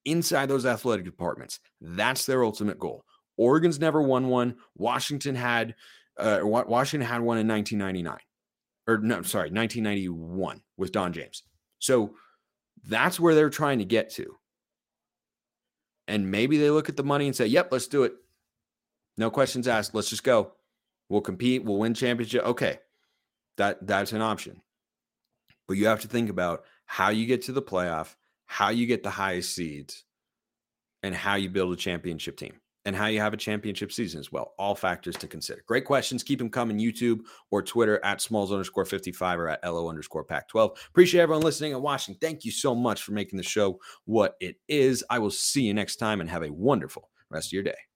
inside 0.05 0.47
those 0.47 0.66
athletic 0.66 1.05
departments, 1.05 1.61
that's 1.81 2.27
their 2.27 2.42
ultimate 2.42 2.81
goal. 2.81 3.05
Oregon's 3.37 3.79
never 3.79 4.03
won 4.03 4.27
one. 4.27 4.57
Washington 4.77 5.37
had 5.37 5.77
uh, 6.18 6.40
Washington 6.42 7.07
had 7.09 7.21
one 7.21 7.38
in 7.38 7.47
1999, 7.47 8.18
or 8.88 8.99
no, 8.99 9.23
sorry, 9.23 9.51
1991 9.51 10.61
with 10.77 10.90
Don 10.90 11.12
James. 11.12 11.44
So 11.79 12.16
that's 12.85 13.19
where 13.19 13.35
they're 13.35 13.51
trying 13.51 13.79
to 13.79 13.85
get 13.85 14.11
to. 14.11 14.37
And 16.07 16.31
maybe 16.31 16.59
they 16.59 16.71
look 16.71 16.88
at 16.88 16.97
the 16.97 17.05
money 17.05 17.27
and 17.27 17.37
say, 17.37 17.47
"Yep, 17.47 17.73
let's 17.73 17.87
do 17.87 18.05
it. 18.05 18.14
No 19.17 19.31
questions 19.31 19.69
asked. 19.69 19.95
Let's 19.95 20.11
just 20.11 20.25
go. 20.25 20.53
We'll 21.09 21.21
compete. 21.21 21.64
We'll 21.64 21.79
win 21.79 21.95
championship." 21.95 22.45
Okay, 22.45 22.79
that 23.57 23.87
that's 23.87 24.12
an 24.12 24.23
option. 24.23 24.62
But 25.67 25.77
you 25.77 25.87
have 25.87 26.01
to 26.01 26.09
think 26.09 26.31
about 26.31 26.64
how 26.87 27.11
you 27.11 27.27
get 27.27 27.43
to 27.43 27.53
the 27.53 27.62
playoff, 27.62 28.17
how 28.47 28.71
you 28.71 28.87
get 28.87 29.03
the 29.03 29.11
highest 29.11 29.55
seeds, 29.55 30.05
and 31.03 31.14
how 31.14 31.35
you 31.35 31.51
build 31.51 31.73
a 31.73 31.77
championship 31.77 32.38
team 32.38 32.61
and 32.88 32.96
how 32.96 33.07
you 33.07 33.20
have 33.20 33.35
a 33.35 33.37
championship 33.37 33.92
season 33.92 34.18
as 34.18 34.33
well. 34.33 34.55
All 34.59 34.74
factors 34.74 35.14
to 35.16 35.29
consider. 35.29 35.62
Great 35.66 35.85
questions. 35.85 36.22
Keep 36.22 36.38
them 36.38 36.48
coming 36.48 36.79
YouTube 36.79 37.20
or 37.51 37.62
Twitter 37.62 38.03
at 38.03 38.22
smalls 38.22 38.51
underscore 38.51 38.87
55 38.87 39.38
or 39.38 39.48
at 39.51 39.62
LO 39.62 39.90
underscore 39.90 40.24
pack 40.24 40.48
12. 40.48 40.79
Appreciate 40.88 41.20
everyone 41.20 41.44
listening 41.44 41.74
and 41.74 41.83
watching. 41.83 42.14
Thank 42.14 42.46
you 42.46 42.51
so 42.51 42.74
much 42.74 43.03
for 43.03 43.12
making 43.12 43.37
the 43.37 43.42
show 43.42 43.79
what 44.07 44.37
it 44.40 44.57
is. 44.68 45.05
I 45.11 45.18
will 45.18 45.31
see 45.31 45.62
you 45.62 45.74
next 45.74 45.96
time 45.96 46.22
and 46.22 46.31
have 46.31 46.42
a 46.42 46.51
wonderful 46.51 47.11
rest 47.31 47.48
of 47.48 47.53
your 47.53 47.62
day. 47.62 47.88